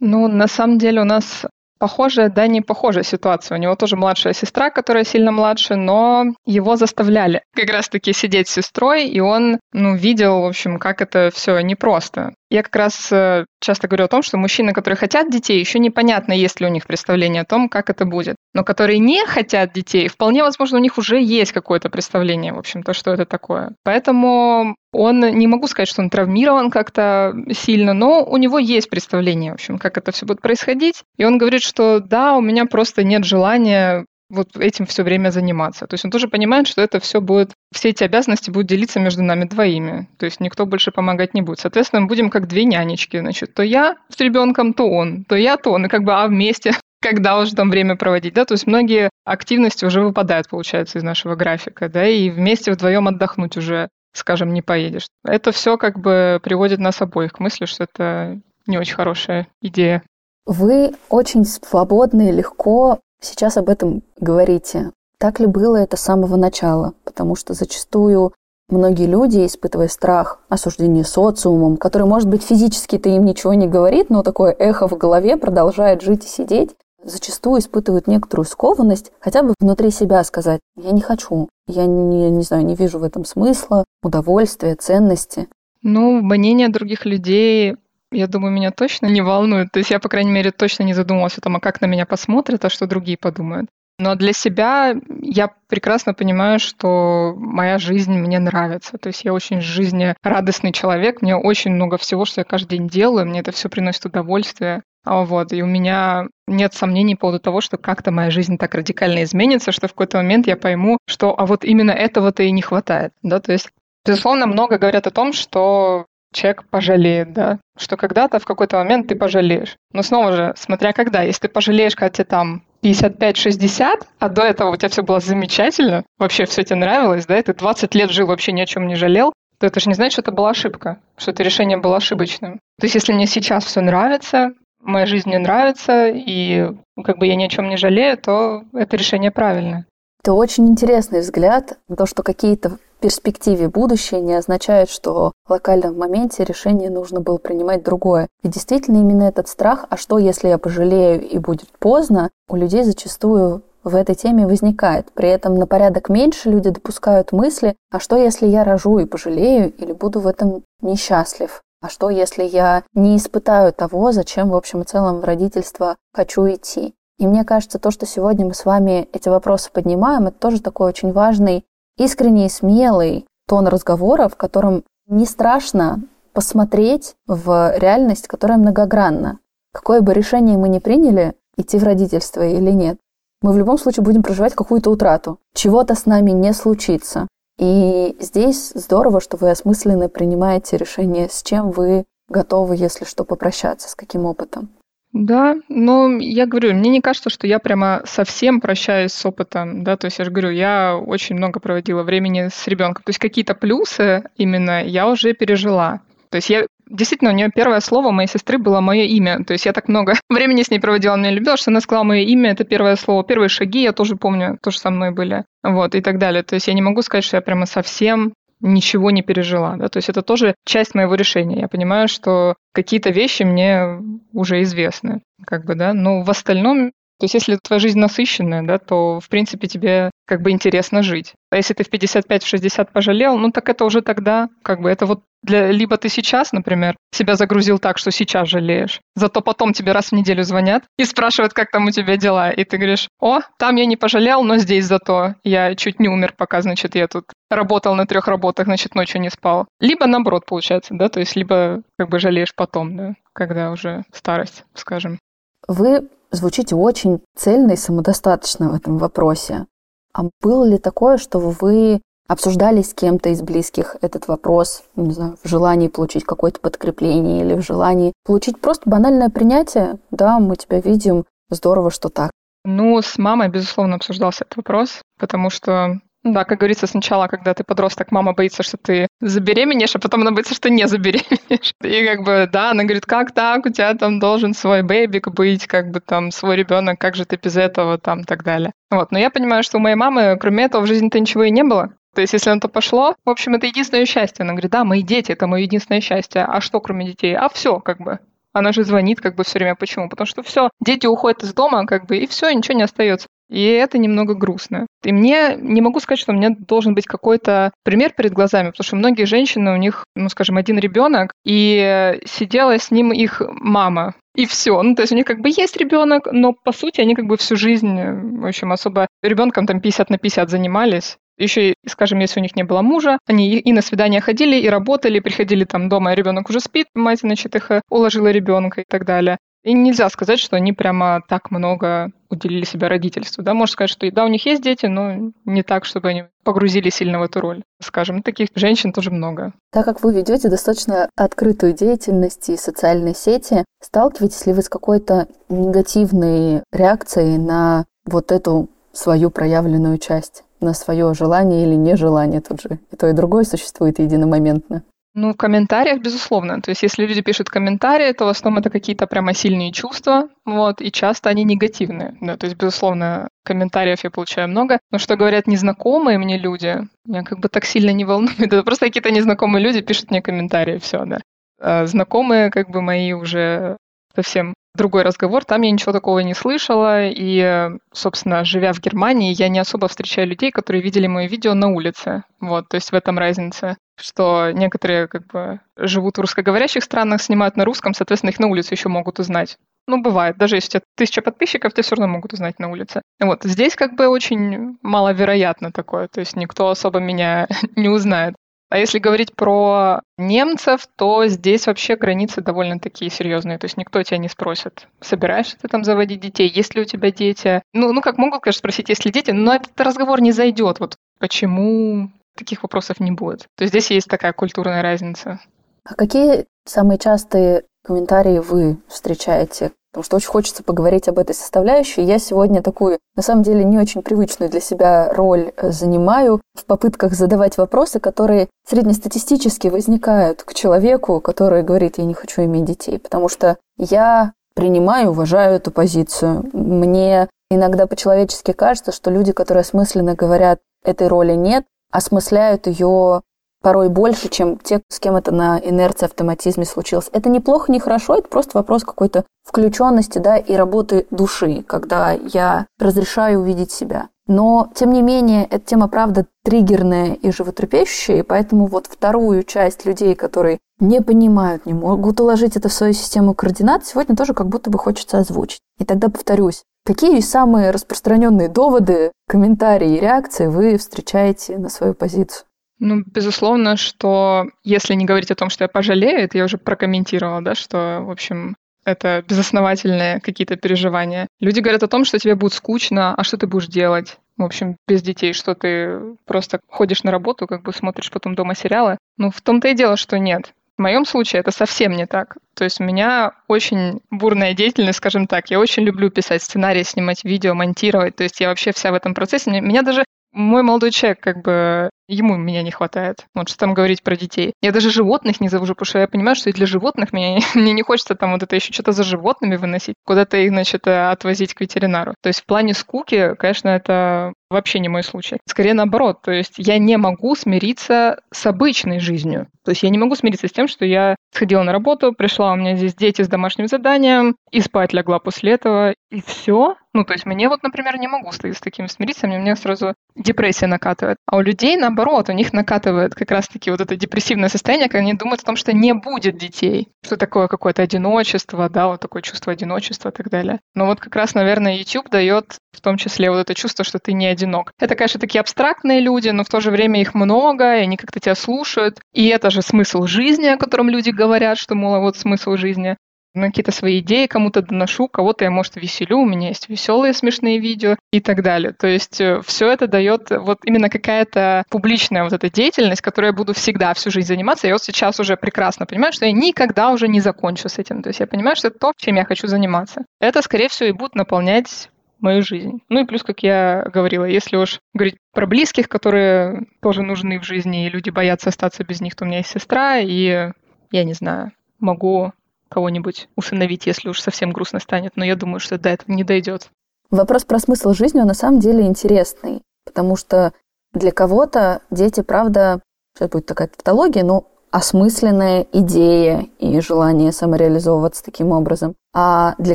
Ну, 0.00 0.28
на 0.28 0.48
самом 0.48 0.78
деле 0.78 1.00
у 1.02 1.04
нас 1.04 1.44
Похожая, 1.78 2.28
да, 2.28 2.46
не 2.46 2.60
похожая 2.60 3.04
ситуация. 3.04 3.56
У 3.56 3.60
него 3.60 3.74
тоже 3.76 3.96
младшая 3.96 4.32
сестра, 4.32 4.70
которая 4.70 5.04
сильно 5.04 5.32
младше, 5.32 5.76
но 5.76 6.24
его 6.44 6.76
заставляли 6.76 7.42
как 7.54 7.70
раз-таки 7.70 8.12
сидеть 8.12 8.48
с 8.48 8.52
сестрой, 8.52 9.06
и 9.06 9.20
он, 9.20 9.60
ну, 9.72 9.94
видел, 9.94 10.42
в 10.42 10.46
общем, 10.46 10.78
как 10.78 11.00
это 11.00 11.30
все 11.32 11.58
непросто. 11.60 12.34
Я 12.50 12.62
как 12.62 12.74
раз 12.76 13.12
э, 13.12 13.44
часто 13.60 13.88
говорю 13.88 14.06
о 14.06 14.08
том, 14.08 14.22
что 14.22 14.38
мужчины, 14.38 14.72
которые 14.72 14.96
хотят 14.96 15.30
детей, 15.30 15.60
еще 15.60 15.78
непонятно, 15.78 16.32
есть 16.32 16.60
ли 16.60 16.66
у 16.66 16.70
них 16.70 16.86
представление 16.86 17.42
о 17.42 17.44
том, 17.44 17.68
как 17.68 17.90
это 17.90 18.06
будет. 18.06 18.36
Но 18.54 18.64
которые 18.64 18.98
не 18.98 19.26
хотят 19.26 19.74
детей, 19.74 20.08
вполне 20.08 20.42
возможно, 20.42 20.78
у 20.78 20.80
них 20.82 20.96
уже 20.96 21.20
есть 21.20 21.52
какое-то 21.52 21.90
представление, 21.90 22.54
в 22.54 22.58
общем-то, 22.58 22.94
что 22.94 23.12
это 23.12 23.26
такое. 23.26 23.74
Поэтому 23.84 24.76
он, 24.92 25.20
не 25.20 25.46
могу 25.46 25.66
сказать, 25.66 25.88
что 25.88 26.00
он 26.00 26.08
травмирован 26.08 26.70
как-то 26.70 27.34
сильно, 27.52 27.92
но 27.92 28.24
у 28.24 28.38
него 28.38 28.58
есть 28.58 28.88
представление, 28.88 29.50
в 29.50 29.54
общем, 29.54 29.78
как 29.78 29.98
это 29.98 30.12
все 30.12 30.24
будет 30.24 30.40
происходить. 30.40 31.02
И 31.18 31.24
он 31.24 31.36
говорит, 31.36 31.62
что 31.62 32.00
да, 32.00 32.34
у 32.34 32.40
меня 32.40 32.64
просто 32.64 33.04
нет 33.04 33.24
желания 33.24 34.06
вот 34.30 34.56
этим 34.56 34.86
все 34.86 35.02
время 35.02 35.30
заниматься. 35.30 35.86
То 35.86 35.94
есть 35.94 36.04
он 36.04 36.10
тоже 36.10 36.28
понимает, 36.28 36.66
что 36.66 36.82
это 36.82 37.00
все 37.00 37.20
будет, 37.20 37.52
все 37.72 37.90
эти 37.90 38.04
обязанности 38.04 38.50
будут 38.50 38.68
делиться 38.68 39.00
между 39.00 39.22
нами 39.22 39.44
двоими. 39.44 40.08
То 40.18 40.26
есть 40.26 40.40
никто 40.40 40.66
больше 40.66 40.90
помогать 40.90 41.34
не 41.34 41.42
будет. 41.42 41.60
Соответственно, 41.60 42.02
мы 42.02 42.08
будем 42.08 42.30
как 42.30 42.46
две 42.46 42.64
нянечки. 42.64 43.18
Значит, 43.18 43.54
то 43.54 43.62
я 43.62 43.96
с 44.08 44.20
ребенком, 44.20 44.74
то 44.74 44.88
он, 44.88 45.24
то 45.24 45.36
я, 45.36 45.56
то 45.56 45.72
он. 45.72 45.86
И 45.86 45.88
как 45.88 46.04
бы, 46.04 46.12
а 46.12 46.26
вместе 46.26 46.72
когда 47.00 47.38
уже 47.38 47.54
там 47.54 47.70
время 47.70 47.96
проводить, 47.96 48.34
да, 48.34 48.44
то 48.44 48.54
есть 48.54 48.66
многие 48.66 49.10
активности 49.24 49.84
уже 49.84 50.02
выпадают, 50.02 50.48
получается, 50.48 50.98
из 50.98 51.02
нашего 51.02 51.34
графика, 51.36 51.88
да, 51.88 52.06
и 52.06 52.28
вместе 52.28 52.72
вдвоем 52.72 53.08
отдохнуть 53.08 53.56
уже, 53.56 53.88
скажем, 54.12 54.52
не 54.52 54.62
поедешь. 54.62 55.06
Это 55.24 55.52
все 55.52 55.76
как 55.76 55.98
бы 56.00 56.40
приводит 56.42 56.80
нас 56.80 57.00
обоих 57.00 57.32
к 57.34 57.40
мысли, 57.40 57.66
что 57.66 57.84
это 57.84 58.40
не 58.66 58.78
очень 58.78 58.94
хорошая 58.94 59.48
идея. 59.62 60.02
Вы 60.44 60.92
очень 61.08 61.44
свободно 61.44 62.28
и 62.28 62.32
легко 62.32 63.00
сейчас 63.20 63.56
об 63.56 63.68
этом 63.68 64.02
говорите. 64.20 64.92
Так 65.18 65.40
ли 65.40 65.46
было 65.46 65.76
это 65.76 65.96
с 65.96 66.02
самого 66.02 66.36
начала? 66.36 66.94
Потому 67.04 67.34
что 67.34 67.54
зачастую 67.54 68.32
многие 68.68 69.06
люди, 69.06 69.44
испытывая 69.46 69.88
страх 69.88 70.40
осуждения 70.48 71.04
социумом, 71.04 71.76
который, 71.76 72.06
может 72.06 72.28
быть, 72.28 72.42
физически-то 72.42 73.08
им 73.08 73.24
ничего 73.24 73.54
не 73.54 73.66
говорит, 73.66 74.10
но 74.10 74.22
такое 74.22 74.52
эхо 74.52 74.88
в 74.88 74.96
голове 74.96 75.36
продолжает 75.36 76.02
жить 76.02 76.24
и 76.24 76.28
сидеть, 76.28 76.76
зачастую 77.02 77.60
испытывают 77.60 78.06
некоторую 78.06 78.46
скованность 78.46 79.12
хотя 79.20 79.42
бы 79.42 79.54
внутри 79.60 79.90
себя 79.90 80.22
сказать 80.24 80.60
«я 80.76 80.90
не 80.90 81.00
хочу, 81.00 81.48
я 81.66 81.86
не, 81.86 82.30
не 82.30 82.42
знаю, 82.42 82.64
не 82.64 82.74
вижу 82.74 82.98
в 82.98 83.04
этом 83.04 83.24
смысла, 83.24 83.84
удовольствия, 84.02 84.74
ценности». 84.74 85.48
Ну, 85.82 86.20
мнение 86.20 86.68
других 86.68 87.06
людей 87.06 87.76
я 88.12 88.26
думаю, 88.26 88.52
меня 88.52 88.70
точно 88.70 89.06
не 89.06 89.20
волнует. 89.20 89.70
То 89.72 89.78
есть 89.78 89.90
я, 89.90 89.98
по 89.98 90.08
крайней 90.08 90.30
мере, 90.30 90.50
точно 90.50 90.82
не 90.82 90.94
задумывалась 90.94 91.38
о 91.38 91.40
том, 91.40 91.56
а 91.56 91.60
как 91.60 91.80
на 91.80 91.86
меня 91.86 92.06
посмотрят, 92.06 92.64
а 92.64 92.70
что 92.70 92.86
другие 92.86 93.18
подумают. 93.18 93.68
Но 94.00 94.14
для 94.14 94.32
себя 94.32 94.94
я 95.20 95.50
прекрасно 95.68 96.14
понимаю, 96.14 96.60
что 96.60 97.34
моя 97.36 97.78
жизнь 97.78 98.14
мне 98.14 98.38
нравится. 98.38 98.96
То 98.96 99.08
есть 99.08 99.24
я 99.24 99.32
очень 99.32 99.60
жизнерадостный 99.60 100.72
человек, 100.72 101.20
мне 101.20 101.36
очень 101.36 101.72
много 101.72 101.98
всего, 101.98 102.24
что 102.24 102.40
я 102.40 102.44
каждый 102.44 102.78
день 102.78 102.88
делаю, 102.88 103.26
мне 103.26 103.40
это 103.40 103.50
все 103.50 103.68
приносит 103.68 104.06
удовольствие. 104.06 104.82
А 105.04 105.24
вот, 105.24 105.52
и 105.52 105.62
у 105.62 105.66
меня 105.66 106.26
нет 106.46 106.74
сомнений 106.74 107.16
по 107.16 107.22
поводу 107.22 107.40
того, 107.40 107.60
что 107.60 107.76
как-то 107.76 108.10
моя 108.10 108.30
жизнь 108.30 108.56
так 108.56 108.74
радикально 108.74 109.24
изменится, 109.24 109.72
что 109.72 109.88
в 109.88 109.92
какой-то 109.92 110.18
момент 110.18 110.46
я 110.46 110.56
пойму, 110.56 110.98
что 111.06 111.38
а 111.38 111.46
вот 111.46 111.64
именно 111.64 111.92
этого-то 111.92 112.42
и 112.42 112.52
не 112.52 112.62
хватает. 112.62 113.12
Да? 113.22 113.40
То 113.40 113.52
есть 113.52 113.68
Безусловно, 114.08 114.46
много 114.46 114.78
говорят 114.78 115.06
о 115.06 115.10
том, 115.10 115.34
что 115.34 116.06
человек 116.32 116.64
пожалеет, 116.70 117.32
да, 117.32 117.58
что 117.78 117.96
когда-то 117.96 118.38
в 118.38 118.44
какой-то 118.44 118.76
момент 118.76 119.08
ты 119.08 119.16
пожалеешь. 119.16 119.76
Но 119.92 120.02
снова 120.02 120.32
же, 120.32 120.54
смотря 120.56 120.92
когда, 120.92 121.22
если 121.22 121.42
ты 121.42 121.48
пожалеешь, 121.48 121.96
когда 121.96 122.10
тебе 122.10 122.24
там 122.24 122.62
55-60, 122.82 124.06
а 124.18 124.28
до 124.28 124.42
этого 124.42 124.70
у 124.70 124.76
тебя 124.76 124.88
все 124.88 125.02
было 125.02 125.20
замечательно, 125.20 126.04
вообще 126.18 126.44
все 126.44 126.62
тебе 126.62 126.76
нравилось, 126.76 127.26
да, 127.26 127.38
и 127.38 127.42
ты 127.42 127.54
20 127.54 127.94
лет 127.94 128.10
жил, 128.10 128.26
вообще 128.26 128.52
ни 128.52 128.60
о 128.60 128.66
чем 128.66 128.86
не 128.86 128.94
жалел, 128.94 129.32
то 129.58 129.66
это 129.66 129.80
же 129.80 129.88
не 129.88 129.94
значит, 129.94 130.12
что 130.12 130.22
это 130.22 130.32
была 130.32 130.50
ошибка, 130.50 130.98
что 131.16 131.32
это 131.32 131.42
решение 131.42 131.78
было 131.78 131.96
ошибочным. 131.96 132.60
То 132.78 132.84
есть 132.84 132.94
если 132.94 133.12
мне 133.12 133.26
сейчас 133.26 133.64
все 133.64 133.80
нравится, 133.80 134.50
моя 134.80 135.06
жизнь 135.06 135.28
мне 135.28 135.38
нравится, 135.38 136.08
и 136.08 136.70
как 137.04 137.18
бы 137.18 137.26
я 137.26 137.34
ни 137.34 137.44
о 137.44 137.48
чем 137.48 137.68
не 137.68 137.76
жалею, 137.76 138.16
то 138.16 138.62
это 138.72 138.96
решение 138.96 139.30
правильное. 139.30 139.86
Это 140.22 140.32
очень 140.32 140.68
интересный 140.68 141.20
взгляд 141.20 141.78
на 141.88 141.96
то, 141.96 142.06
что 142.06 142.22
какие-то 142.22 142.78
перспективе 142.98 143.68
будущее 143.68 144.20
не 144.20 144.34
означает, 144.34 144.90
что 144.90 145.32
в 145.46 145.50
локальном 145.50 145.96
моменте 145.96 146.44
решение 146.44 146.90
нужно 146.90 147.20
было 147.20 147.38
принимать 147.38 147.82
другое. 147.82 148.28
И 148.42 148.48
действительно 148.48 148.98
именно 148.98 149.24
этот 149.24 149.48
страх, 149.48 149.86
а 149.90 149.96
что 149.96 150.18
если 150.18 150.48
я 150.48 150.58
пожалею 150.58 151.26
и 151.26 151.38
будет 151.38 151.68
поздно, 151.78 152.30
у 152.48 152.56
людей 152.56 152.82
зачастую 152.82 153.62
в 153.84 153.94
этой 153.94 154.14
теме 154.14 154.46
возникает. 154.46 155.12
При 155.12 155.28
этом 155.28 155.54
на 155.54 155.66
порядок 155.66 156.08
меньше 156.08 156.50
люди 156.50 156.70
допускают 156.70 157.32
мысли, 157.32 157.76
а 157.90 158.00
что 158.00 158.16
если 158.16 158.46
я 158.46 158.64
рожу 158.64 158.98
и 158.98 159.06
пожалею 159.06 159.72
или 159.72 159.92
буду 159.92 160.20
в 160.20 160.26
этом 160.26 160.62
несчастлив? 160.82 161.62
А 161.80 161.88
что 161.88 162.10
если 162.10 162.42
я 162.42 162.82
не 162.94 163.16
испытаю 163.16 163.72
того, 163.72 164.10
зачем 164.12 164.50
в 164.50 164.56
общем 164.56 164.82
и 164.82 164.84
целом 164.84 165.20
в 165.20 165.24
родительство 165.24 165.96
хочу 166.12 166.46
идти? 166.48 166.94
И 167.18 167.26
мне 167.26 167.44
кажется, 167.44 167.78
то, 167.78 167.90
что 167.90 168.06
сегодня 168.06 168.46
мы 168.46 168.54
с 168.54 168.64
вами 168.64 169.08
эти 169.12 169.28
вопросы 169.28 169.70
поднимаем, 169.72 170.28
это 170.28 170.38
тоже 170.38 170.60
такой 170.60 170.88
очень 170.88 171.12
важный 171.12 171.64
искренний 171.98 172.48
смелый 172.48 173.26
тон 173.46 173.68
разговора, 173.68 174.28
в 174.28 174.36
котором 174.36 174.84
не 175.06 175.26
страшно 175.26 176.02
посмотреть 176.32 177.14
в 177.26 177.76
реальность, 177.78 178.28
которая 178.28 178.58
многогранна. 178.58 179.40
Какое 179.72 180.00
бы 180.00 180.14
решение 180.14 180.56
мы 180.56 180.68
ни 180.68 180.78
приняли, 180.78 181.34
идти 181.56 181.78
в 181.78 181.82
родительство 181.82 182.46
или 182.46 182.70
нет. 182.70 182.98
мы 183.42 183.52
в 183.52 183.58
любом 183.58 183.78
случае 183.78 184.04
будем 184.04 184.22
проживать 184.22 184.54
какую-то 184.54 184.90
утрату. 184.90 185.38
Чего-то 185.54 185.94
с 185.94 186.06
нами 186.06 186.32
не 186.32 186.52
случится. 186.52 187.28
И 187.58 188.16
здесь 188.20 188.72
здорово, 188.74 189.20
что 189.20 189.36
вы 189.36 189.50
осмысленно 189.50 190.08
принимаете 190.08 190.76
решение, 190.76 191.28
с 191.28 191.42
чем 191.42 191.70
вы 191.70 192.04
готовы, 192.28 192.76
если 192.76 193.04
что, 193.04 193.24
попрощаться, 193.24 193.88
с 193.88 193.94
каким 193.94 194.24
опытом. 194.24 194.70
Да, 195.12 195.56
но 195.68 196.18
я 196.18 196.46
говорю, 196.46 196.74
мне 196.74 196.90
не 196.90 197.00
кажется, 197.00 197.30
что 197.30 197.46
я 197.46 197.58
прямо 197.58 198.02
совсем 198.04 198.60
прощаюсь 198.60 199.12
с 199.12 199.24
опытом, 199.24 199.82
да, 199.82 199.96
то 199.96 200.06
есть 200.06 200.18
я 200.18 200.24
же 200.24 200.30
говорю, 200.30 200.50
я 200.50 200.96
очень 200.96 201.36
много 201.36 201.60
проводила 201.60 202.02
времени 202.02 202.48
с 202.52 202.68
ребенком, 202.68 203.02
то 203.04 203.10
есть 203.10 203.18
какие-то 203.18 203.54
плюсы 203.54 204.24
именно 204.36 204.84
я 204.84 205.08
уже 205.08 205.32
пережила. 205.32 206.02
То 206.30 206.36
есть 206.36 206.50
я 206.50 206.66
Действительно, 206.90 207.30
у 207.30 207.34
нее 207.34 207.50
первое 207.54 207.80
слово 207.80 208.10
моей 208.10 208.28
сестры 208.28 208.56
было 208.56 208.80
мое 208.80 209.02
имя. 209.04 209.44
То 209.44 209.52
есть 209.52 209.66
я 209.66 209.72
так 209.72 209.88
много 209.88 210.14
времени 210.30 210.62
с 210.62 210.70
ней 210.70 210.78
проводила, 210.78 211.14
она 211.14 211.30
любила, 211.30 211.56
что 211.56 211.70
она 211.70 211.80
сказала 211.80 212.04
мое 212.04 212.22
имя, 212.22 212.52
это 212.52 212.64
первое 212.64 212.96
слово. 212.96 213.24
Первые 213.24 213.48
шаги 213.48 213.82
я 213.82 213.92
тоже 213.92 214.16
помню, 214.16 214.58
тоже 214.62 214.78
со 214.78 214.90
мной 214.90 215.10
были. 215.10 215.44
Вот, 215.62 215.94
и 215.94 216.00
так 216.00 216.18
далее. 216.18 216.42
То 216.42 216.54
есть 216.54 216.66
я 216.66 216.74
не 216.74 216.82
могу 216.82 217.02
сказать, 217.02 217.24
что 217.24 217.36
я 217.36 217.40
прямо 217.42 217.66
совсем 217.66 218.32
ничего 218.60 219.10
не 219.10 219.22
пережила. 219.22 219.76
Да? 219.76 219.88
То 219.88 219.98
есть 219.98 220.08
это 220.08 220.22
тоже 220.22 220.54
часть 220.64 220.94
моего 220.94 221.14
решения. 221.14 221.60
Я 221.60 221.68
понимаю, 221.68 222.08
что 222.08 222.56
какие-то 222.72 223.10
вещи 223.10 223.42
мне 223.42 224.00
уже 224.32 224.62
известны. 224.62 225.22
Как 225.46 225.64
бы, 225.64 225.74
да? 225.74 225.92
Но 225.92 226.22
в 226.22 226.30
остальном 226.30 226.92
то 227.18 227.24
есть 227.24 227.34
если 227.34 227.56
твоя 227.56 227.80
жизнь 227.80 227.98
насыщенная, 227.98 228.62
да, 228.62 228.78
то, 228.78 229.18
в 229.20 229.28
принципе, 229.28 229.66
тебе 229.66 230.10
как 230.26 230.42
бы 230.42 230.50
интересно 230.50 231.02
жить. 231.02 231.34
А 231.50 231.56
если 231.56 231.74
ты 231.74 231.82
в 231.82 231.90
55-60 231.90 232.88
пожалел, 232.92 233.36
ну 233.36 233.50
так 233.50 233.68
это 233.68 233.84
уже 233.84 234.02
тогда, 234.02 234.48
как 234.62 234.80
бы 234.80 234.90
это 234.90 235.06
вот 235.06 235.22
для, 235.42 235.70
либо 235.70 235.96
ты 235.96 236.08
сейчас, 236.08 236.52
например, 236.52 236.96
себя 237.12 237.36
загрузил 237.36 237.78
так, 237.78 237.98
что 237.98 238.10
сейчас 238.10 238.48
жалеешь, 238.48 239.00
зато 239.14 239.40
потом 239.40 239.72
тебе 239.72 239.92
раз 239.92 240.06
в 240.08 240.12
неделю 240.12 240.42
звонят 240.42 240.84
и 240.96 241.04
спрашивают, 241.04 241.54
как 241.54 241.70
там 241.70 241.86
у 241.86 241.90
тебя 241.90 242.16
дела, 242.16 242.50
и 242.50 242.64
ты 242.64 242.76
говоришь, 242.76 243.08
о, 243.20 243.40
там 243.58 243.76
я 243.76 243.86
не 243.86 243.96
пожалел, 243.96 244.42
но 244.42 244.56
здесь 244.56 244.84
зато 244.84 245.34
я 245.44 245.74
чуть 245.74 246.00
не 246.00 246.08
умер, 246.08 246.34
пока, 246.36 246.60
значит, 246.60 246.94
я 246.94 247.06
тут 247.08 247.26
работал 247.50 247.94
на 247.94 248.06
трех 248.06 248.28
работах, 248.28 248.66
значит, 248.66 248.94
ночью 248.94 249.20
не 249.20 249.30
спал. 249.30 249.66
Либо 249.80 250.06
наоборот, 250.06 250.44
получается, 250.46 250.94
да, 250.94 251.08
то 251.08 251.20
есть 251.20 251.36
либо 251.36 251.82
как 251.98 252.08
бы 252.08 252.18
жалеешь 252.18 252.54
потом, 252.54 252.96
да, 252.96 253.14
когда 253.32 253.70
уже 253.70 254.02
старость, 254.12 254.64
скажем. 254.74 255.18
Вы 255.66 256.08
звучите 256.30 256.74
очень 256.74 257.20
цельно 257.36 257.72
и 257.72 257.76
самодостаточно 257.76 258.70
в 258.70 258.74
этом 258.74 258.98
вопросе. 258.98 259.66
А 260.12 260.24
было 260.40 260.64
ли 260.64 260.78
такое, 260.78 261.16
что 261.16 261.38
вы 261.38 262.00
обсуждали 262.28 262.82
с 262.82 262.92
кем-то 262.92 263.30
из 263.30 263.40
близких 263.42 263.96
этот 264.02 264.28
вопрос, 264.28 264.82
не 264.96 265.12
знаю, 265.12 265.38
в 265.42 265.48
желании 265.48 265.88
получить 265.88 266.24
какое-то 266.24 266.60
подкрепление 266.60 267.42
или 267.42 267.54
в 267.54 267.62
желании 267.62 268.12
получить 268.24 268.60
просто 268.60 268.88
банальное 268.88 269.30
принятие? 269.30 269.98
Да, 270.10 270.38
мы 270.38 270.56
тебя 270.56 270.80
видим, 270.80 271.24
здорово, 271.50 271.90
что 271.90 272.10
так. 272.10 272.30
Ну, 272.64 273.00
с 273.00 273.16
мамой, 273.16 273.48
безусловно, 273.48 273.96
обсуждался 273.96 274.44
этот 274.44 274.58
вопрос, 274.58 275.00
потому 275.18 275.48
что 275.48 276.00
да, 276.32 276.44
как 276.44 276.58
говорится, 276.58 276.86
сначала, 276.86 277.26
когда 277.26 277.54
ты 277.54 277.64
подросток, 277.64 278.10
мама 278.10 278.32
боится, 278.32 278.62
что 278.62 278.76
ты 278.76 279.08
забеременеешь, 279.20 279.94
а 279.94 279.98
потом 279.98 280.22
она 280.22 280.30
боится, 280.30 280.54
что 280.54 280.70
не 280.70 280.86
забеременеешь. 280.86 281.74
И 281.82 282.06
как 282.06 282.24
бы, 282.24 282.48
да, 282.52 282.70
она 282.70 282.84
говорит, 282.84 283.06
как 283.06 283.32
так, 283.32 283.66
у 283.66 283.70
тебя 283.70 283.94
там 283.94 284.20
должен 284.20 284.54
свой 284.54 284.82
бэбик 284.82 285.28
быть, 285.28 285.66
как 285.66 285.90
бы 285.90 286.00
там 286.00 286.30
свой 286.30 286.56
ребенок, 286.56 286.98
как 286.98 287.16
же 287.16 287.24
ты 287.24 287.36
без 287.36 287.56
этого, 287.56 287.98
там, 287.98 288.24
так 288.24 288.44
далее. 288.44 288.72
Вот, 288.90 289.12
но 289.12 289.18
я 289.18 289.30
понимаю, 289.30 289.62
что 289.62 289.78
у 289.78 289.80
моей 289.80 289.96
мамы, 289.96 290.36
кроме 290.40 290.64
этого, 290.64 290.82
в 290.82 290.86
жизни-то 290.86 291.20
ничего 291.20 291.44
и 291.44 291.50
не 291.50 291.64
было. 291.64 291.92
То 292.14 292.22
есть, 292.22 292.32
если 292.32 292.50
на 292.50 292.60
то 292.60 292.68
пошло, 292.68 293.14
в 293.24 293.30
общем, 293.30 293.54
это 293.54 293.66
единственное 293.66 294.06
счастье. 294.06 294.42
Она 294.42 294.52
говорит, 294.52 294.72
да, 294.72 294.84
мои 294.84 295.02
дети, 295.02 295.30
это 295.32 295.46
мое 295.46 295.62
единственное 295.62 296.00
счастье. 296.00 296.42
А 296.42 296.60
что, 296.60 296.80
кроме 296.80 297.06
детей? 297.06 297.36
А 297.36 297.48
все, 297.48 297.78
как 297.80 298.00
бы. 298.00 298.18
Она 298.52 298.72
же 298.72 298.82
звонит 298.82 299.20
как 299.20 299.36
бы 299.36 299.44
все 299.44 299.58
время. 299.58 299.76
Почему? 299.76 300.08
Потому 300.08 300.26
что 300.26 300.42
все, 300.42 300.70
дети 300.80 301.06
уходят 301.06 301.42
из 301.42 301.54
дома, 301.54 301.86
как 301.86 302.06
бы, 302.06 302.16
и 302.16 302.26
все, 302.26 302.50
ничего 302.50 302.76
не 302.76 302.82
остается. 302.82 303.28
И 303.50 303.64
это 303.64 303.98
немного 303.98 304.34
грустно. 304.34 304.86
И 305.04 305.12
мне 305.12 305.56
не 305.56 305.80
могу 305.80 306.00
сказать, 306.00 306.18
что 306.18 306.32
у 306.32 306.34
меня 306.34 306.50
должен 306.50 306.94
быть 306.94 307.06
какой-то 307.06 307.72
пример 307.82 308.12
перед 308.16 308.32
глазами, 308.32 308.70
потому 308.70 308.84
что 308.84 308.96
многие 308.96 309.24
женщины, 309.24 309.72
у 309.72 309.76
них, 309.76 310.04
ну, 310.14 310.28
скажем, 310.28 310.56
один 310.56 310.78
ребенок, 310.78 311.32
и 311.44 312.18
сидела 312.26 312.78
с 312.78 312.90
ним 312.90 313.12
их 313.12 313.40
мама. 313.48 314.14
И 314.34 314.46
все. 314.46 314.80
Ну, 314.82 314.94
то 314.94 315.02
есть 315.02 315.12
у 315.12 315.16
них 315.16 315.24
как 315.24 315.40
бы 315.40 315.48
есть 315.48 315.76
ребенок, 315.76 316.28
но 316.30 316.52
по 316.52 316.72
сути 316.72 317.00
они 317.00 317.14
как 317.14 317.26
бы 317.26 317.36
всю 317.36 317.56
жизнь, 317.56 317.98
в 318.40 318.46
общем, 318.46 318.70
особо 318.70 319.08
ребенком 319.22 319.66
там 319.66 319.80
50 319.80 320.10
на 320.10 320.18
50 320.18 320.50
занимались. 320.50 321.16
Еще, 321.38 321.74
скажем, 321.86 322.18
если 322.18 322.40
у 322.40 322.42
них 322.42 322.56
не 322.56 322.64
было 322.64 322.82
мужа, 322.82 323.18
они 323.26 323.58
и 323.58 323.72
на 323.72 323.80
свидания 323.80 324.20
ходили, 324.20 324.56
и 324.56 324.68
работали, 324.68 325.20
приходили 325.20 325.64
там 325.64 325.88
дома, 325.88 326.12
и 326.12 326.16
ребенок 326.16 326.50
уже 326.50 326.60
спит, 326.60 326.88
мать, 326.94 327.20
значит, 327.20 327.54
их 327.54 327.70
э, 327.70 327.80
уложила 327.90 328.28
ребенка 328.30 328.80
и 328.80 328.84
так 328.88 329.04
далее. 329.04 329.38
И 329.64 329.72
нельзя 329.72 330.08
сказать, 330.08 330.38
что 330.38 330.56
они 330.56 330.72
прямо 330.72 331.22
так 331.28 331.50
много 331.50 332.10
уделили 332.30 332.64
себя 332.64 332.88
родительству. 332.88 333.42
Да, 333.42 333.54
можно 333.54 333.72
сказать, 333.72 333.90
что 333.90 334.10
да, 334.10 334.24
у 334.24 334.28
них 334.28 334.44
есть 334.46 334.62
дети, 334.62 334.86
но 334.86 335.32
не 335.44 335.62
так, 335.62 335.84
чтобы 335.84 336.08
они 336.08 336.24
погрузили 336.44 336.90
сильно 336.90 337.18
в 337.18 337.22
эту 337.22 337.40
роль. 337.40 337.62
Скажем, 337.82 338.22
таких 338.22 338.48
женщин 338.54 338.92
тоже 338.92 339.10
много. 339.10 339.52
Так 339.72 339.84
как 339.84 340.02
вы 340.02 340.14
ведете 340.14 340.48
достаточно 340.48 341.10
открытую 341.16 341.72
деятельность 341.72 342.48
и 342.48 342.56
социальные 342.56 343.14
сети, 343.14 343.64
сталкиваетесь 343.82 344.46
ли 344.46 344.52
вы 344.52 344.62
с 344.62 344.68
какой-то 344.68 345.28
негативной 345.48 346.62
реакцией 346.72 347.38
на 347.38 347.84
вот 348.04 348.32
эту 348.32 348.68
свою 348.92 349.30
проявленную 349.30 349.98
часть? 349.98 350.44
на 350.60 350.74
свое 350.74 351.14
желание 351.14 351.64
или 351.64 351.74
нежелание 351.74 352.40
тут 352.40 352.60
же. 352.60 352.80
И 352.90 352.96
то, 352.96 353.08
и 353.08 353.12
другое 353.12 353.44
существует 353.44 353.98
единомоментно. 353.98 354.82
Ну, 355.14 355.32
в 355.32 355.36
комментариях, 355.36 356.00
безусловно. 356.00 356.60
То 356.60 356.70
есть, 356.70 356.82
если 356.82 357.04
люди 357.04 357.22
пишут 357.22 357.48
комментарии, 357.48 358.12
то 358.12 358.26
в 358.26 358.28
основном 358.28 358.60
это 358.60 358.70
какие-то 358.70 359.06
прямо 359.06 359.34
сильные 359.34 359.72
чувства, 359.72 360.28
вот, 360.44 360.80
и 360.80 360.92
часто 360.92 361.28
они 361.30 361.44
негативные. 361.44 362.16
Да, 362.20 362.36
то 362.36 362.46
есть, 362.46 362.56
безусловно, 362.56 363.28
комментариев 363.44 364.04
я 364.04 364.10
получаю 364.10 364.48
много. 364.48 364.78
Но 364.90 364.98
что 364.98 365.16
говорят 365.16 365.46
незнакомые 365.46 366.18
мне 366.18 366.38
люди, 366.38 366.86
меня 367.04 367.24
как 367.24 367.40
бы 367.40 367.48
так 367.48 367.64
сильно 367.64 367.90
не 367.90 368.04
волнует. 368.04 368.38
Это 368.40 368.62
просто 368.62 368.86
какие-то 368.86 369.10
незнакомые 369.10 369.62
люди 369.64 369.80
пишут 369.80 370.10
мне 370.10 370.22
комментарии, 370.22 370.78
все, 370.78 371.04
да. 371.04 371.18
А 371.60 371.86
знакомые, 371.86 372.50
как 372.50 372.70
бы 372.70 372.82
мои 372.82 373.12
уже 373.12 373.76
совсем 374.14 374.54
другой 374.78 375.02
разговор. 375.02 375.44
Там 375.44 375.60
я 375.62 375.70
ничего 375.70 375.92
такого 375.92 376.20
не 376.20 376.32
слышала. 376.32 377.06
И, 377.06 377.68
собственно, 377.92 378.44
живя 378.44 378.72
в 378.72 378.80
Германии, 378.80 379.34
я 379.38 379.48
не 379.48 379.58
особо 379.58 379.88
встречаю 379.88 380.26
людей, 380.26 380.50
которые 380.50 380.82
видели 380.82 381.06
мои 381.06 381.28
видео 381.28 381.52
на 381.52 381.68
улице. 381.68 382.24
Вот, 382.40 382.68
то 382.68 382.76
есть 382.76 382.90
в 382.90 382.94
этом 382.94 383.18
разница. 383.18 383.76
Что 384.00 384.52
некоторые 384.52 385.08
как 385.08 385.26
бы 385.26 385.60
живут 385.76 386.16
в 386.16 386.20
русскоговорящих 386.20 386.82
странах, 386.82 387.20
снимают 387.20 387.56
на 387.56 387.64
русском, 387.64 387.92
соответственно, 387.92 388.30
их 388.30 388.38
на 388.38 388.46
улице 388.46 388.72
еще 388.72 388.88
могут 388.88 389.18
узнать. 389.18 389.58
Ну, 389.88 390.02
бывает. 390.02 390.36
Даже 390.36 390.56
если 390.56 390.68
у 390.68 390.70
тебя 390.70 390.82
тысяча 390.96 391.22
подписчиков, 391.22 391.72
тебя 391.72 391.82
все 391.82 391.96
равно 391.96 392.12
могут 392.12 392.34
узнать 392.34 392.58
на 392.58 392.70
улице. 392.70 393.02
Вот. 393.20 393.42
Здесь 393.42 393.74
как 393.74 393.96
бы 393.96 394.08
очень 394.08 394.78
маловероятно 394.82 395.72
такое. 395.72 396.08
То 396.08 396.20
есть 396.20 396.36
никто 396.36 396.68
особо 396.68 397.00
меня 397.00 397.48
не 397.76 397.88
узнает. 397.88 398.34
А 398.70 398.78
если 398.78 398.98
говорить 398.98 399.34
про 399.34 400.02
немцев, 400.18 400.86
то 400.96 401.26
здесь 401.26 401.66
вообще 401.66 401.96
границы 401.96 402.42
довольно 402.42 402.78
такие 402.78 403.10
серьезные. 403.10 403.58
То 403.58 403.64
есть 403.64 403.76
никто 403.76 404.02
тебя 404.02 404.18
не 404.18 404.28
спросит, 404.28 404.88
собираешься 405.00 405.56
ты 405.60 405.68
там 405.68 405.84
заводить 405.84 406.20
детей, 406.20 406.48
есть 406.48 406.74
ли 406.74 406.82
у 406.82 406.84
тебя 406.84 407.10
дети. 407.10 407.62
Ну, 407.72 407.92
ну 407.92 408.02
как 408.02 408.18
могут, 408.18 408.42
конечно, 408.42 408.58
спросить, 408.58 408.90
есть 408.90 409.04
ли 409.04 409.10
дети, 409.10 409.30
но 409.30 409.54
этот 409.54 409.78
разговор 409.80 410.20
не 410.20 410.32
зайдет. 410.32 410.80
Вот 410.80 410.96
почему 411.18 412.10
таких 412.36 412.62
вопросов 412.62 413.00
не 413.00 413.10
будет. 413.10 413.46
То 413.56 413.62
есть 413.62 413.72
здесь 413.72 413.90
есть 413.90 414.08
такая 414.08 414.32
культурная 414.32 414.82
разница. 414.82 415.40
А 415.84 415.94
какие 415.94 416.46
самые 416.66 416.98
частые 416.98 417.64
комментарии 417.82 418.38
вы 418.38 418.78
встречаете 418.88 419.72
потому 419.92 420.04
что 420.04 420.16
очень 420.16 420.28
хочется 420.28 420.62
поговорить 420.62 421.08
об 421.08 421.18
этой 421.18 421.34
составляющей. 421.34 422.02
Я 422.02 422.18
сегодня 422.18 422.62
такую, 422.62 422.98
на 423.16 423.22
самом 423.22 423.42
деле, 423.42 423.64
не 423.64 423.78
очень 423.78 424.02
привычную 424.02 424.50
для 424.50 424.60
себя 424.60 425.12
роль 425.12 425.52
э, 425.56 425.70
занимаю 425.70 426.40
в 426.54 426.64
попытках 426.64 427.14
задавать 427.14 427.56
вопросы, 427.56 428.00
которые 428.00 428.48
среднестатистически 428.68 429.68
возникают 429.68 430.42
к 430.42 430.54
человеку, 430.54 431.20
который 431.20 431.62
говорит, 431.62 431.98
я 431.98 432.04
не 432.04 432.14
хочу 432.14 432.42
иметь 432.42 432.64
детей, 432.64 432.98
потому 432.98 433.28
что 433.28 433.56
я 433.78 434.32
принимаю, 434.54 435.10
уважаю 435.10 435.56
эту 435.56 435.70
позицию. 435.70 436.48
Мне 436.52 437.28
иногда 437.50 437.86
по-человечески 437.86 438.52
кажется, 438.52 438.92
что 438.92 439.10
люди, 439.10 439.32
которые 439.32 439.62
осмысленно 439.62 440.14
говорят, 440.14 440.58
этой 440.84 441.08
роли 441.08 441.32
нет, 441.32 441.64
осмысляют 441.90 442.66
ее 442.66 443.22
порой 443.62 443.88
больше, 443.88 444.28
чем 444.28 444.58
те, 444.58 444.82
с 444.88 445.00
кем 445.00 445.16
это 445.16 445.32
на 445.32 445.58
инерции, 445.58 446.06
автоматизме 446.06 446.64
случилось. 446.64 447.08
Это 447.12 447.28
неплохо, 447.28 447.72
не 447.72 447.80
хорошо, 447.80 448.16
это 448.16 448.28
просто 448.28 448.56
вопрос 448.56 448.84
какой-то 448.84 449.24
включенности, 449.44 450.18
да, 450.18 450.36
и 450.36 450.54
работы 450.54 451.06
души, 451.10 451.62
когда 451.66 452.12
я 452.12 452.66
разрешаю 452.78 453.40
увидеть 453.40 453.72
себя. 453.72 454.08
Но, 454.28 454.68
тем 454.74 454.92
не 454.92 455.00
менее, 455.00 455.46
эта 455.46 455.64
тема, 455.64 455.88
правда, 455.88 456.26
триггерная 456.44 457.14
и 457.14 457.32
животрепещущая, 457.32 458.18
и 458.18 458.22
поэтому 458.22 458.66
вот 458.66 458.86
вторую 458.86 459.42
часть 459.42 459.86
людей, 459.86 460.14
которые 460.14 460.58
не 460.80 461.00
понимают, 461.00 461.64
не 461.64 461.72
могут 461.72 462.20
уложить 462.20 462.54
это 462.54 462.68
в 462.68 462.72
свою 462.72 462.92
систему 462.92 463.32
координат, 463.32 463.86
сегодня 463.86 464.14
тоже 464.14 464.34
как 464.34 464.48
будто 464.48 464.70
бы 464.70 464.78
хочется 464.78 465.18
озвучить. 465.18 465.60
И 465.78 465.84
тогда 465.86 466.10
повторюсь, 466.10 466.62
какие 466.84 467.20
самые 467.20 467.70
распространенные 467.70 468.50
доводы, 468.50 469.12
комментарии 469.26 469.96
и 469.96 470.00
реакции 470.00 470.46
вы 470.46 470.76
встречаете 470.76 471.56
на 471.56 471.70
свою 471.70 471.94
позицию? 471.94 472.44
Ну, 472.78 473.02
безусловно, 473.04 473.76
что 473.76 474.46
если 474.62 474.94
не 474.94 475.04
говорить 475.04 475.30
о 475.30 475.34
том, 475.34 475.50
что 475.50 475.64
я 475.64 475.68
пожалею, 475.68 476.20
это 476.20 476.38
я 476.38 476.44
уже 476.44 476.58
прокомментировала, 476.58 477.42
да, 477.42 477.54
что, 477.54 478.00
в 478.02 478.10
общем, 478.10 478.56
это 478.84 479.22
безосновательные 479.28 480.20
какие-то 480.20 480.56
переживания. 480.56 481.26
Люди 481.40 481.60
говорят 481.60 481.82
о 481.82 481.88
том, 481.88 482.04
что 482.04 482.18
тебе 482.18 482.34
будет 482.34 482.54
скучно, 482.54 483.14
а 483.14 483.24
что 483.24 483.36
ты 483.36 483.46
будешь 483.46 483.66
делать? 483.66 484.18
В 484.36 484.44
общем, 484.44 484.76
без 484.86 485.02
детей, 485.02 485.32
что 485.32 485.54
ты 485.54 486.16
просто 486.24 486.60
ходишь 486.68 487.02
на 487.02 487.10
работу, 487.10 487.46
как 487.46 487.62
бы 487.62 487.72
смотришь 487.72 488.10
потом 488.10 488.34
дома 488.34 488.54
сериалы. 488.54 488.96
Ну, 489.16 489.30
в 489.30 489.40
том-то 489.40 489.68
и 489.68 489.74
дело, 489.74 489.96
что 489.96 490.18
нет. 490.18 490.52
В 490.78 490.82
моем 490.82 491.04
случае 491.04 491.40
это 491.40 491.50
совсем 491.50 491.92
не 491.92 492.06
так. 492.06 492.36
То 492.54 492.62
есть 492.62 492.80
у 492.80 492.84
меня 492.84 493.32
очень 493.48 494.00
бурная 494.10 494.54
деятельность, 494.54 494.98
скажем 494.98 495.26
так. 495.26 495.50
Я 495.50 495.58
очень 495.58 495.82
люблю 495.82 496.08
писать 496.08 496.40
сценарии, 496.40 496.84
снимать 496.84 497.24
видео, 497.24 497.54
монтировать. 497.54 498.14
То 498.14 498.22
есть 498.22 498.38
я 498.40 498.48
вообще 498.48 498.70
вся 498.70 498.92
в 498.92 498.94
этом 498.94 499.12
процессе. 499.12 499.50
Меня 499.50 499.82
даже 499.82 500.04
мой 500.32 500.62
молодой 500.62 500.92
человек, 500.92 501.18
как 501.20 501.42
бы, 501.42 501.90
ему 502.08 502.36
меня 502.36 502.62
не 502.62 502.70
хватает. 502.70 503.26
Вот 503.34 503.48
что 503.48 503.58
там 503.58 503.74
говорить 503.74 504.02
про 504.02 504.16
детей. 504.16 504.54
Я 504.60 504.72
даже 504.72 504.90
животных 504.90 505.40
не 505.40 505.48
завожу, 505.48 505.74
потому 505.74 505.86
что 505.86 505.98
я 506.00 506.08
понимаю, 506.08 506.34
что 506.34 506.50
и 506.50 506.52
для 506.52 506.66
животных 506.66 507.12
мне, 507.12 507.40
мне 507.54 507.72
не 507.72 507.82
хочется 507.82 508.14
там 508.14 508.32
вот 508.32 508.42
это 508.42 508.56
еще 508.56 508.72
что-то 508.72 508.92
за 508.92 509.04
животными 509.04 509.56
выносить, 509.56 509.94
куда-то 510.04 510.38
их, 510.38 510.50
значит, 510.50 510.86
э, 510.86 511.10
отвозить 511.10 511.54
к 511.54 511.60
ветеринару. 511.60 512.14
То 512.22 512.28
есть 512.28 512.40
в 512.40 512.46
плане 512.46 512.74
скуки, 512.74 513.34
конечно, 513.38 513.68
это 513.68 514.32
вообще 514.50 514.78
не 514.78 514.88
мой 514.88 515.02
случай. 515.02 515.38
Скорее 515.46 515.74
наоборот, 515.74 516.22
то 516.22 516.32
есть 516.32 516.54
я 516.56 516.78
не 516.78 516.96
могу 516.96 517.34
смириться 517.34 518.20
с 518.32 518.46
обычной 518.46 519.00
жизнью. 519.00 519.48
То 519.64 519.72
есть 519.72 519.82
я 519.82 519.90
не 519.90 519.98
могу 519.98 520.14
смириться 520.14 520.48
с 520.48 520.52
тем, 520.52 520.68
что 520.68 520.86
я 520.86 521.16
сходила 521.32 521.62
на 521.62 521.72
работу, 521.72 522.12
пришла, 522.12 522.52
у 522.52 522.56
меня 522.56 522.74
здесь 522.76 522.94
дети 522.94 523.22
с 523.22 523.28
домашним 523.28 523.66
заданием, 523.66 524.36
и 524.50 524.60
спать 524.60 524.92
легла 524.94 525.18
после 525.18 525.52
этого, 525.52 525.94
и 526.10 526.22
все. 526.22 526.76
Ну, 526.94 527.04
то 527.04 527.12
есть 527.12 527.26
мне 527.26 527.48
вот, 527.48 527.62
например, 527.62 527.98
не 527.98 528.08
могу 528.08 528.32
с 528.32 528.38
таким 528.38 528.88
смириться, 528.88 529.26
мне, 529.26 529.38
мне 529.38 529.54
сразу 529.56 529.94
депрессия 530.16 530.66
накатывает. 530.66 531.18
А 531.26 531.36
у 531.36 531.40
людей, 531.42 531.76
наоборот, 531.76 532.30
у 532.30 532.32
них 532.32 532.52
накатывает 532.52 533.14
как 533.14 533.30
раз-таки 533.30 533.70
вот 533.70 533.80
это 533.80 533.94
депрессивное 533.94 534.48
состояние, 534.48 534.88
когда 534.88 535.00
они 535.00 535.14
думают 535.14 535.42
о 535.42 535.46
том, 535.46 535.56
что 535.56 535.74
не 535.74 535.92
будет 535.92 536.38
детей, 536.38 536.88
что 537.04 537.18
такое 537.18 537.46
какое-то 537.46 537.82
одиночество, 537.82 538.70
да, 538.70 538.88
вот 538.88 539.00
такое 539.00 539.20
чувство 539.20 539.52
одиночества 539.52 540.08
и 540.08 540.12
так 540.12 540.30
далее. 540.30 540.60
Но 540.74 540.86
вот 540.86 540.98
как 540.98 541.14
раз, 541.14 541.34
наверное, 541.34 541.76
YouTube 541.76 542.08
дает 542.08 542.56
в 542.72 542.80
том 542.80 542.96
числе 542.96 543.30
вот 543.30 543.38
это 543.38 543.54
чувство, 543.54 543.84
что 543.84 543.98
ты 543.98 544.12
не 544.12 544.26
одинок. 544.38 544.72
Это, 544.78 544.94
конечно, 544.94 545.20
такие 545.20 545.40
абстрактные 545.40 546.00
люди, 546.00 546.28
но 546.30 546.44
в 546.44 546.48
то 546.48 546.60
же 546.60 546.70
время 546.70 547.00
их 547.00 547.14
много, 547.14 547.76
и 547.76 547.82
они 547.82 547.96
как-то 547.96 548.20
тебя 548.20 548.34
слушают. 548.34 549.00
И 549.12 549.26
это 549.28 549.50
же 549.50 549.62
смысл 549.62 550.06
жизни, 550.06 550.46
о 550.46 550.56
котором 550.56 550.88
люди 550.88 551.10
говорят, 551.10 551.58
что, 551.58 551.74
мол, 551.74 552.00
вот 552.00 552.16
смысл 552.16 552.56
жизни 552.56 552.96
на 553.34 553.48
какие-то 553.48 553.72
свои 553.72 554.00
идеи 554.00 554.26
кому-то 554.26 554.62
доношу, 554.62 555.08
кого-то 555.08 555.44
я, 555.44 555.50
может, 555.50 555.76
веселю, 555.76 556.18
у 556.18 556.26
меня 556.26 556.48
есть 556.48 556.68
веселые 556.68 557.12
смешные 557.12 557.58
видео 557.58 557.96
и 558.10 558.20
так 558.20 558.42
далее. 558.42 558.72
То 558.72 558.86
есть 558.86 559.20
э, 559.20 559.40
все 559.44 559.70
это 559.70 559.86
дает 559.86 560.30
вот 560.30 560.58
именно 560.64 560.88
какая-то 560.88 561.64
публичная 561.70 562.24
вот 562.24 562.32
эта 562.32 562.50
деятельность, 562.50 563.00
которой 563.00 563.26
я 563.26 563.32
буду 563.32 563.54
всегда 563.54 563.94
всю 563.94 564.10
жизнь 564.10 564.28
заниматься. 564.28 564.66
Я 564.66 564.74
вот 564.74 564.82
сейчас 564.82 565.20
уже 565.20 565.36
прекрасно 565.36 565.86
понимаю, 565.86 566.12
что 566.12 566.26
я 566.26 566.32
никогда 566.32 566.90
уже 566.90 567.08
не 567.08 567.20
закончу 567.20 567.68
с 567.68 567.78
этим. 567.78 568.02
То 568.02 568.08
есть 568.08 568.20
я 568.20 568.26
понимаю, 568.26 568.56
что 568.56 568.68
это 568.68 568.78
то, 568.78 568.92
чем 568.96 569.16
я 569.16 569.24
хочу 569.24 569.46
заниматься. 569.46 570.02
Это, 570.20 570.42
скорее 570.42 570.68
всего, 570.68 570.88
и 570.88 570.92
будет 570.92 571.14
наполнять 571.14 571.90
мою 572.20 572.42
жизнь. 572.42 572.82
Ну 572.88 573.00
и 573.00 573.04
плюс, 573.04 573.22
как 573.22 573.42
я 573.42 573.88
говорила, 573.92 574.24
если 574.24 574.56
уж 574.56 574.80
говорить 574.94 575.16
про 575.32 575.46
близких, 575.46 575.88
которые 575.88 576.66
тоже 576.82 577.02
нужны 577.02 577.38
в 577.38 577.44
жизни, 577.44 577.86
и 577.86 577.90
люди 577.90 578.10
боятся 578.10 578.48
остаться 578.48 578.84
без 578.84 579.00
них, 579.00 579.14
то 579.14 579.24
у 579.24 579.28
меня 579.28 579.38
есть 579.38 579.50
сестра, 579.50 579.98
и 579.98 580.52
я 580.90 581.04
не 581.04 581.12
знаю, 581.12 581.52
могу 581.78 582.32
кого-нибудь 582.68 583.28
усыновить, 583.36 583.86
если 583.86 584.08
уж 584.08 584.20
совсем 584.20 584.52
грустно 584.52 584.80
станет, 584.80 585.12
но 585.16 585.24
я 585.24 585.36
думаю, 585.36 585.60
что 585.60 585.78
до 585.78 585.88
этого 585.90 586.12
не 586.12 586.24
дойдет. 586.24 586.70
Вопрос 587.10 587.44
про 587.44 587.58
смысл 587.58 587.94
жизни, 587.94 588.20
он 588.20 588.26
на 588.26 588.34
самом 588.34 588.60
деле 588.60 588.82
интересный, 588.86 589.62
потому 589.86 590.16
что 590.16 590.52
для 590.92 591.10
кого-то 591.10 591.80
дети, 591.90 592.20
правда, 592.20 592.80
сейчас 593.16 593.30
будет 593.30 593.46
такая 593.46 593.68
тавтология, 593.68 594.24
но 594.24 594.46
осмысленная 594.70 595.66
идея 595.72 596.46
и 596.58 596.80
желание 596.80 597.32
самореализовываться 597.32 598.22
таким 598.22 598.52
образом. 598.52 598.94
А 599.14 599.54
для 599.58 599.74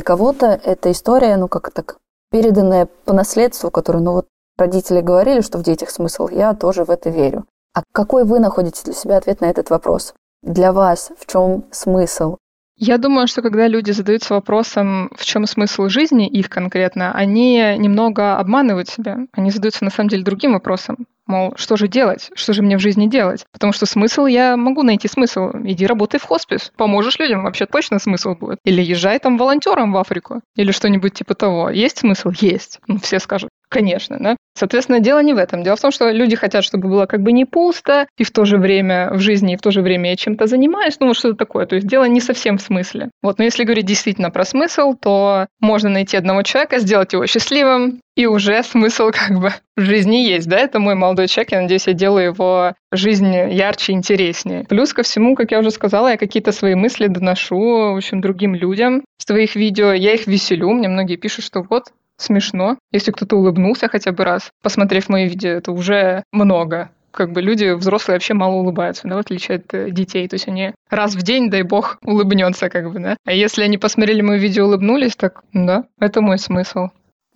кого-то 0.00 0.46
эта 0.46 0.92
история, 0.92 1.36
ну 1.36 1.48
как 1.48 1.72
так, 1.72 1.98
переданное 2.34 2.88
по 3.04 3.12
наследству, 3.12 3.70
которое, 3.70 4.00
ну 4.00 4.12
вот 4.14 4.26
родители 4.58 5.00
говорили, 5.00 5.40
что 5.40 5.58
в 5.58 5.62
детях 5.62 5.90
смысл, 5.90 6.26
я 6.26 6.52
тоже 6.52 6.82
в 6.82 6.90
это 6.90 7.08
верю. 7.08 7.44
А 7.76 7.84
какой 7.92 8.24
вы 8.24 8.40
находите 8.40 8.82
для 8.82 8.92
себя 8.92 9.18
ответ 9.18 9.40
на 9.40 9.44
этот 9.44 9.70
вопрос? 9.70 10.14
Для 10.42 10.72
вас 10.72 11.12
в 11.16 11.30
чем 11.30 11.62
смысл? 11.70 12.38
Я 12.76 12.98
думаю, 12.98 13.28
что 13.28 13.40
когда 13.40 13.68
люди 13.68 13.92
задаются 13.92 14.34
вопросом, 14.34 15.10
в 15.16 15.24
чем 15.24 15.46
смысл 15.46 15.86
жизни 15.86 16.26
их 16.26 16.50
конкретно, 16.50 17.12
они 17.12 17.76
немного 17.78 18.36
обманывают 18.36 18.88
себя. 18.88 19.18
Они 19.30 19.52
задаются 19.52 19.84
на 19.84 19.90
самом 19.90 20.08
деле 20.08 20.24
другим 20.24 20.54
вопросом. 20.54 21.06
Мол, 21.26 21.54
что 21.56 21.76
же 21.76 21.88
делать? 21.88 22.30
Что 22.34 22.52
же 22.52 22.62
мне 22.62 22.76
в 22.76 22.80
жизни 22.80 23.06
делать? 23.06 23.46
Потому 23.50 23.72
что 23.72 23.86
смысл, 23.86 24.26
я 24.26 24.56
могу 24.56 24.82
найти 24.82 25.08
смысл. 25.08 25.50
Иди 25.64 25.86
работай 25.86 26.20
в 26.20 26.24
хоспис. 26.24 26.72
Поможешь 26.76 27.18
людям, 27.18 27.44
вообще 27.44 27.66
точно 27.66 27.98
смысл 27.98 28.34
будет. 28.34 28.58
Или 28.64 28.82
езжай 28.82 29.18
там 29.18 29.38
волонтером 29.38 29.92
в 29.92 29.96
Африку. 29.96 30.42
Или 30.56 30.70
что-нибудь 30.70 31.14
типа 31.14 31.34
того. 31.34 31.70
Есть 31.70 31.98
смысл? 31.98 32.30
Есть. 32.40 32.80
Ну, 32.86 32.98
все 32.98 33.18
скажут. 33.18 33.50
Конечно, 33.68 34.18
да. 34.20 34.36
Соответственно, 34.56 35.00
дело 35.00 35.20
не 35.20 35.34
в 35.34 35.38
этом. 35.38 35.64
Дело 35.64 35.74
в 35.74 35.80
том, 35.80 35.90
что 35.90 36.10
люди 36.10 36.36
хотят, 36.36 36.62
чтобы 36.62 36.88
было 36.88 37.06
как 37.06 37.22
бы 37.22 37.32
не 37.32 37.44
пусто, 37.44 38.06
и 38.16 38.22
в 38.22 38.30
то 38.30 38.44
же 38.44 38.56
время 38.56 39.10
в 39.12 39.18
жизни, 39.18 39.54
и 39.54 39.56
в 39.56 39.60
то 39.60 39.72
же 39.72 39.82
время 39.82 40.10
я 40.10 40.16
чем-то 40.16 40.46
занимаюсь, 40.46 40.96
ну 41.00 41.08
вот 41.08 41.16
что-то 41.16 41.36
такое. 41.36 41.66
То 41.66 41.74
есть 41.74 41.88
дело 41.88 42.04
не 42.04 42.20
совсем 42.20 42.58
в 42.58 42.62
смысле. 42.62 43.10
Вот, 43.20 43.38
но 43.38 43.44
если 43.44 43.64
говорить 43.64 43.86
действительно 43.86 44.30
про 44.30 44.44
смысл, 44.44 44.94
то 44.94 45.48
можно 45.60 45.90
найти 45.90 46.16
одного 46.16 46.42
человека, 46.42 46.78
сделать 46.78 47.12
его 47.12 47.26
счастливым, 47.26 48.00
и 48.16 48.26
уже 48.26 48.62
смысл 48.62 49.10
как 49.10 49.40
бы 49.40 49.52
в 49.76 49.80
жизни 49.80 50.18
есть, 50.18 50.48
да, 50.48 50.58
это 50.58 50.78
мой 50.78 50.94
молодой 50.94 51.26
человек, 51.26 51.50
я 51.50 51.62
надеюсь, 51.62 51.88
я 51.88 51.92
делаю 51.94 52.26
его 52.26 52.74
жизнь 52.92 53.34
ярче, 53.34 53.92
интереснее. 53.92 54.64
Плюс 54.68 54.92
ко 54.92 55.02
всему, 55.02 55.34
как 55.34 55.50
я 55.50 55.58
уже 55.58 55.72
сказала, 55.72 56.08
я 56.12 56.16
какие-то 56.16 56.52
свои 56.52 56.76
мысли 56.76 57.08
доношу, 57.08 57.56
в 57.58 57.96
общем, 57.96 58.20
другим 58.20 58.54
людям 58.54 59.02
в 59.18 59.26
своих 59.26 59.56
видео, 59.56 59.92
я 59.92 60.14
их 60.14 60.28
веселю, 60.28 60.70
мне 60.70 60.88
многие 60.88 61.16
пишут, 61.16 61.44
что 61.44 61.62
вот, 61.68 61.88
смешно. 62.16 62.78
Если 62.92 63.10
кто-то 63.10 63.36
улыбнулся 63.36 63.88
хотя 63.88 64.12
бы 64.12 64.24
раз, 64.24 64.50
посмотрев 64.62 65.08
мои 65.08 65.28
видео, 65.28 65.50
это 65.50 65.72
уже 65.72 66.24
много 66.32 66.90
как 67.14 67.32
бы 67.32 67.40
люди 67.40 67.72
взрослые 67.72 68.16
вообще 68.16 68.34
мало 68.34 68.54
улыбаются, 68.56 69.08
да, 69.08 69.16
в 69.16 69.20
отличие 69.20 69.58
от 69.58 69.72
э, 69.72 69.90
детей. 69.90 70.28
То 70.28 70.34
есть 70.34 70.48
они 70.48 70.74
раз 70.90 71.14
в 71.14 71.22
день, 71.22 71.48
дай 71.48 71.62
бог, 71.62 71.98
улыбнется, 72.04 72.68
как 72.68 72.92
бы, 72.92 72.98
да. 72.98 73.16
А 73.24 73.32
если 73.32 73.62
они 73.62 73.78
посмотрели 73.78 74.20
мои 74.20 74.38
видео, 74.38 74.66
улыбнулись, 74.66 75.16
так, 75.16 75.42
да, 75.52 75.84
это 76.00 76.20
мой 76.20 76.38
смысл. 76.38 76.88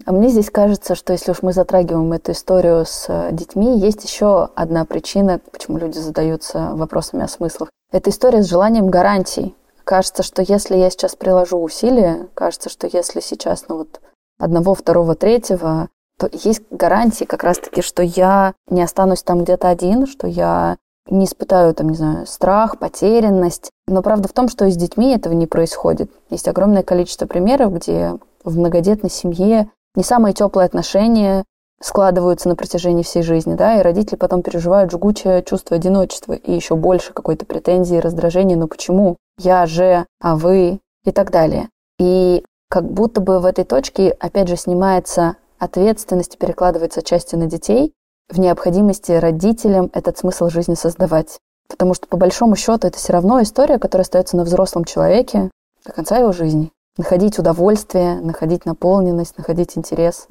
А 0.05 0.12
мне 0.12 0.29
здесь 0.29 0.51
кажется, 0.51 0.95
что 0.95 1.12
если 1.12 1.33
уж 1.33 1.43
мы 1.43 1.53
затрагиваем 1.53 2.12
эту 2.12 2.33
историю 2.33 2.85
с 2.87 3.07
э, 3.09 3.31
детьми, 3.33 3.79
есть 3.79 4.05
еще 4.05 4.49
одна 4.55 4.85
причина, 4.85 5.41
почему 5.51 5.79
люди 5.79 5.99
задаются 5.99 6.71
вопросами 6.75 7.25
о 7.25 7.29
смыслах. 7.29 7.71
Это 7.91 8.11
история 8.11 8.43
с 8.43 8.49
желанием 8.49 8.88
гарантий. 8.88 9.55
Кажется, 9.85 10.23
что 10.23 10.43
если 10.43 10.77
я 10.77 10.91
сейчас 10.91 11.17
приложу 11.17 11.59
усилия, 11.59 12.29
кажется, 12.35 12.69
что 12.69 12.87
если 12.87 13.21
сейчас, 13.21 13.67
ну 13.69 13.79
вот, 13.79 14.01
одного, 14.38 14.74
второго, 14.74 15.14
третьего, 15.14 15.88
то 16.18 16.29
есть 16.33 16.62
гарантии 16.70 17.24
как 17.24 17.44
раз-таки, 17.44 17.81
что 17.81 18.03
я 18.03 18.55
не 18.68 18.83
останусь 18.83 19.22
там 19.22 19.44
где-то 19.44 19.68
один, 19.68 20.07
что 20.07 20.27
я 20.27 20.77
не 21.09 21.24
испытаю, 21.24 21.74
там, 21.74 21.88
не 21.88 21.96
знаю, 21.96 22.27
страх, 22.27 22.79
потерянность. 22.79 23.70
Но 23.87 24.03
правда 24.03 24.29
в 24.29 24.33
том, 24.33 24.48
что 24.48 24.66
и 24.66 24.70
с 24.70 24.77
детьми 24.77 25.14
этого 25.14 25.33
не 25.33 25.46
происходит. 25.46 26.11
Есть 26.29 26.48
огромное 26.48 26.83
количество 26.83 27.27
примеров, 27.27 27.72
где 27.74 28.18
в 28.44 28.59
многодетной 28.59 29.11
семье 29.11 29.70
не 29.94 30.03
самые 30.03 30.35
теплые 30.35 30.66
отношения 30.66 31.44
складываются 31.81 32.48
на 32.48 32.57
протяжении 32.57 33.05
всей 33.05 33.22
жизни, 33.22 33.55
да, 33.55 33.79
и 33.79 33.83
родители 33.83 34.16
потом 34.16 34.42
переживают 34.42 34.90
жгучее 34.90 35.44
чувство 35.44 35.77
одиночества 35.77 36.33
и 36.33 36.53
еще 36.53 36.74
больше 36.74 37.12
какой-то 37.12 37.46
претензии, 37.46 37.96
раздражения, 37.96 38.57
ну 38.57 38.66
почему? 38.66 39.16
Я 39.38 39.66
же, 39.66 40.05
а 40.20 40.35
вы 40.35 40.81
и 41.05 41.12
так 41.12 41.31
далее. 41.31 41.68
И 42.01 42.44
как 42.68 42.85
будто 42.85 43.20
бы 43.20 43.40
в 43.40 43.46
этой 43.46 43.64
точке, 43.64 44.11
опять 44.11 44.48
же, 44.48 44.57
снимается 44.57 45.37
ответственность 45.59 46.35
и 46.35 46.38
перекладывается 46.38 47.02
части 47.02 47.35
на 47.35 47.46
детей, 47.46 47.92
в 48.28 48.38
необходимости 48.38 49.12
родителям 49.12 49.90
этот 49.94 50.18
смысл 50.18 50.48
жизни 50.48 50.74
создавать. 50.74 51.38
Потому 51.68 51.94
что, 51.94 52.07
по 52.07 52.16
большому 52.16 52.57
счету, 52.57 52.87
это 52.87 52.98
все 52.98 53.12
равно 53.12 53.42
история, 53.42 53.78
которая 53.78 54.02
остается 54.02 54.37
на 54.37 54.44
взрослом 54.44 54.85
человеке 54.85 55.50
до 55.85 55.92
конца 55.92 56.18
его 56.18 56.33
жизни. 56.33 56.70
Находить 56.96 57.38
удовольствие, 57.38 58.20
находить 58.20 58.66
наполненность, 58.66 59.38
находить 59.38 59.76
интерес. 59.76 60.28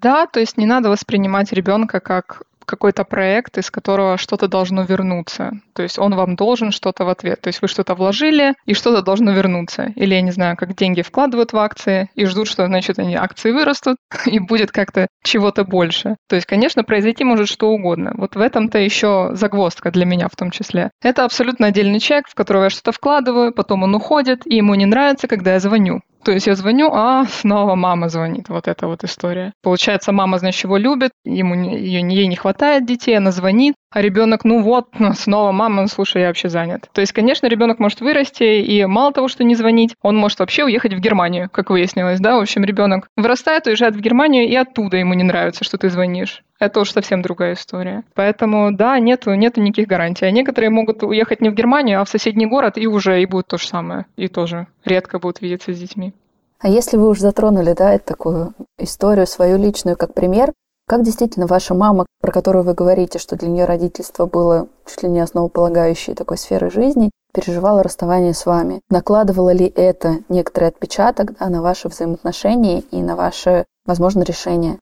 Да, 0.00 0.26
то 0.26 0.40
есть 0.40 0.56
не 0.56 0.66
надо 0.66 0.90
воспринимать 0.90 1.52
ребенка 1.52 2.00
как 2.00 2.42
какой-то 2.68 3.04
проект, 3.04 3.58
из 3.58 3.70
которого 3.70 4.18
что-то 4.18 4.46
должно 4.46 4.82
вернуться. 4.82 5.52
То 5.72 5.82
есть 5.82 5.98
он 5.98 6.14
вам 6.14 6.36
должен 6.36 6.70
что-то 6.70 7.04
в 7.04 7.08
ответ. 7.08 7.40
То 7.40 7.48
есть 7.48 7.62
вы 7.62 7.68
что-то 7.68 7.94
вложили, 7.94 8.54
и 8.66 8.74
что-то 8.74 9.02
должно 9.02 9.32
вернуться. 9.32 9.92
Или, 9.96 10.14
я 10.14 10.20
не 10.20 10.30
знаю, 10.30 10.56
как 10.56 10.76
деньги 10.76 11.02
вкладывают 11.02 11.52
в 11.52 11.56
акции 11.56 12.10
и 12.14 12.26
ждут, 12.26 12.46
что, 12.48 12.66
значит, 12.66 12.98
они 12.98 13.16
акции 13.16 13.50
вырастут, 13.50 13.96
и 14.26 14.38
будет 14.38 14.70
как-то 14.70 15.08
чего-то 15.24 15.64
больше. 15.64 16.16
То 16.28 16.36
есть, 16.36 16.46
конечно, 16.46 16.84
произойти 16.84 17.24
может 17.24 17.48
что 17.48 17.70
угодно. 17.70 18.12
Вот 18.16 18.36
в 18.36 18.40
этом-то 18.40 18.78
еще 18.78 19.30
загвоздка 19.32 19.90
для 19.90 20.04
меня 20.04 20.28
в 20.28 20.36
том 20.36 20.50
числе. 20.50 20.90
Это 21.02 21.24
абсолютно 21.24 21.68
отдельный 21.68 22.00
человек, 22.00 22.28
в 22.28 22.34
которого 22.34 22.64
я 22.64 22.70
что-то 22.70 22.92
вкладываю, 22.92 23.52
потом 23.52 23.82
он 23.82 23.94
уходит, 23.94 24.46
и 24.46 24.56
ему 24.56 24.74
не 24.74 24.86
нравится, 24.86 25.26
когда 25.26 25.54
я 25.54 25.60
звоню 25.60 26.02
То 26.24 26.32
есть 26.32 26.46
я 26.46 26.54
звоню, 26.54 26.90
а 26.92 27.24
снова 27.26 27.74
мама 27.74 28.08
звонит. 28.08 28.48
Вот 28.48 28.68
эта 28.68 28.86
вот 28.86 29.04
история. 29.04 29.52
Получается, 29.62 30.12
мама, 30.12 30.38
значит, 30.38 30.64
его 30.64 30.76
любит, 30.76 31.12
ему, 31.24 31.54
ее, 31.54 32.00
ей 32.00 32.26
не 32.26 32.36
хватает 32.36 32.86
детей, 32.86 33.16
она 33.16 33.30
звонит, 33.30 33.74
а 33.90 34.02
ребенок, 34.02 34.44
ну 34.44 34.62
вот, 34.62 34.88
снова 35.14 35.52
мама, 35.52 35.82
ну, 35.82 35.88
слушай, 35.88 36.22
я 36.22 36.28
вообще 36.28 36.48
занят. 36.48 36.88
То 36.92 37.00
есть, 37.00 37.12
конечно, 37.12 37.46
ребенок 37.46 37.78
может 37.78 38.00
вырасти, 38.00 38.60
и 38.60 38.84
мало 38.84 39.12
того, 39.12 39.28
что 39.28 39.44
не 39.44 39.54
звонить, 39.54 39.94
он 40.02 40.16
может 40.16 40.38
вообще 40.40 40.64
уехать 40.64 40.94
в 40.94 41.00
Германию, 41.00 41.48
как 41.50 41.70
выяснилось, 41.70 42.20
да, 42.20 42.36
в 42.36 42.40
общем, 42.40 42.64
ребенок 42.64 43.08
вырастает, 43.16 43.66
уезжает 43.66 43.94
в 43.94 44.00
Германию, 44.00 44.48
и 44.48 44.54
оттуда 44.54 44.96
ему 44.98 45.14
не 45.14 45.24
нравится, 45.24 45.64
что 45.64 45.78
ты 45.78 45.88
звонишь. 45.88 46.42
Это 46.58 46.80
уж 46.80 46.92
совсем 46.92 47.22
другая 47.22 47.54
история. 47.54 48.02
Поэтому, 48.14 48.72
да, 48.72 48.98
нету, 48.98 49.32
нету 49.34 49.60
никаких 49.60 49.86
гарантий. 49.86 50.26
А 50.26 50.30
некоторые 50.30 50.70
могут 50.70 51.02
уехать 51.02 51.40
не 51.40 51.50
в 51.50 51.54
Германию, 51.54 52.00
а 52.00 52.04
в 52.04 52.08
соседний 52.08 52.46
город, 52.46 52.76
и 52.76 52.86
уже 52.86 53.22
и 53.22 53.26
будет 53.26 53.46
то 53.46 53.58
же 53.58 53.68
самое. 53.68 54.06
И 54.16 54.28
тоже 54.28 54.66
редко 54.84 55.18
будут 55.18 55.40
видеться 55.40 55.72
с 55.72 55.78
детьми. 55.78 56.14
А 56.60 56.68
если 56.68 56.96
вы 56.96 57.08
уже 57.08 57.20
затронули, 57.20 57.72
да, 57.72 57.98
такую 57.98 58.54
историю 58.78 59.26
свою 59.28 59.56
личную 59.56 59.96
как 59.96 60.14
пример, 60.14 60.52
как 60.88 61.04
действительно 61.04 61.46
ваша 61.46 61.74
мама, 61.74 62.06
про 62.20 62.32
которую 62.32 62.64
вы 62.64 62.74
говорите, 62.74 63.18
что 63.18 63.36
для 63.36 63.48
нее 63.48 63.64
родительство 63.64 64.26
было 64.26 64.68
чуть 64.86 65.02
ли 65.04 65.08
не 65.08 65.20
основополагающей 65.20 66.14
такой 66.14 66.38
сферой 66.38 66.70
жизни, 66.70 67.10
переживала 67.32 67.84
расставание 67.84 68.34
с 68.34 68.46
вами? 68.46 68.80
Накладывало 68.90 69.52
ли 69.52 69.66
это 69.76 70.16
некоторый 70.28 70.70
отпечаток 70.70 71.38
да, 71.38 71.48
на 71.48 71.62
ваши 71.62 71.88
взаимоотношения 71.88 72.80
и 72.90 73.02
на 73.02 73.14
ваши, 73.14 73.66
возможно, 73.86 74.22
решения? 74.22 74.78